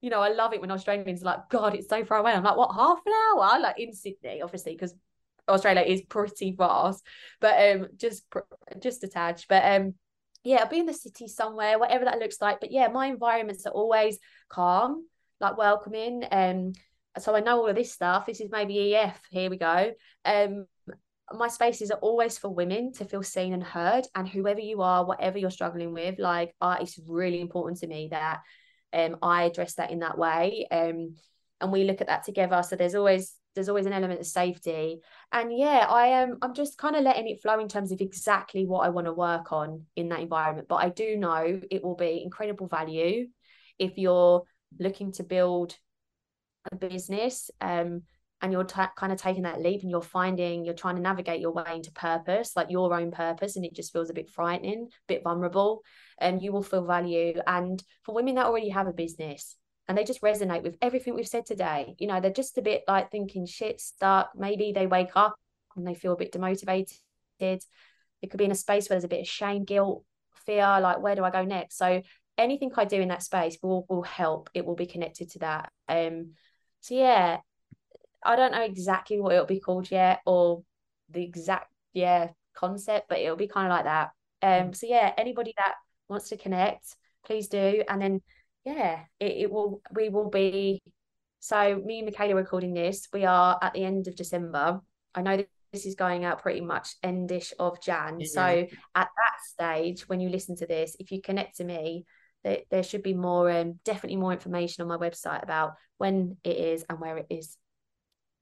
[0.00, 2.32] you know, I love it when Australians are like, God, it's so far away.
[2.32, 3.60] I'm like, what, half an hour?
[3.60, 4.94] Like in Sydney, obviously, because
[5.48, 7.04] Australia is pretty vast,
[7.40, 8.24] but um, just
[8.78, 9.46] just attached.
[9.48, 9.94] But um,
[10.42, 12.60] yeah, I'll be in the city somewhere, whatever that looks like.
[12.60, 14.18] But yeah, my environments are always
[14.48, 15.06] calm,
[15.38, 16.24] like welcoming.
[16.30, 16.72] Um,
[17.18, 18.26] so I know all of this stuff.
[18.26, 19.20] This is maybe EF.
[19.30, 19.92] Here we go.
[20.24, 20.66] Um,
[21.36, 25.04] my spaces are always for women to feel seen and heard and whoever you are
[25.04, 28.40] whatever you're struggling with like uh, it's really important to me that
[28.92, 31.14] um i address that in that way um
[31.60, 32.62] and we look at that together.
[32.62, 35.00] So there's always there's always an element of safety.
[35.32, 38.66] And yeah i am i'm just kind of letting it flow in terms of exactly
[38.66, 40.68] what i want to work on in that environment.
[40.68, 43.28] But i do know it will be incredible value
[43.78, 44.42] if you're
[44.78, 45.76] looking to build
[46.70, 48.02] a business um
[48.42, 51.40] and you're t- kind of taking that leap and you're finding you're trying to navigate
[51.40, 54.88] your way into purpose like your own purpose and it just feels a bit frightening
[54.90, 55.82] a bit vulnerable
[56.18, 57.34] and you will feel value.
[57.46, 59.56] And for women that already have a business
[59.88, 62.82] and they just resonate with everything we've said today you know they're just a bit
[62.88, 64.30] like thinking shit stuck.
[64.36, 65.34] Maybe they wake up
[65.76, 66.90] and they feel a bit demotivated.
[67.40, 70.04] It could be in a space where there's a bit of shame guilt
[70.46, 71.76] fear like where do i go next?
[71.76, 72.02] So
[72.38, 74.50] anything i do in that space will will help.
[74.54, 75.72] It will be connected to that.
[75.88, 76.32] Um
[76.80, 77.40] so yeah
[78.24, 80.62] I don't know exactly what it'll be called yet or
[81.10, 84.10] the exact yeah concept, but it'll be kind of like that.
[84.42, 85.74] Um, so yeah, anybody that
[86.08, 87.82] wants to connect, please do.
[87.88, 88.22] And then
[88.64, 90.82] yeah, it, it will we will be
[91.40, 94.80] so me and Michaela recording this, we are at the end of December.
[95.14, 95.42] I know
[95.72, 98.20] this is going out pretty much endish of Jan.
[98.20, 98.26] Yeah.
[98.30, 98.42] So
[98.94, 102.04] at that stage, when you listen to this, if you connect to me,
[102.44, 106.56] there, there should be more um, definitely more information on my website about when it
[106.56, 107.56] is and where it is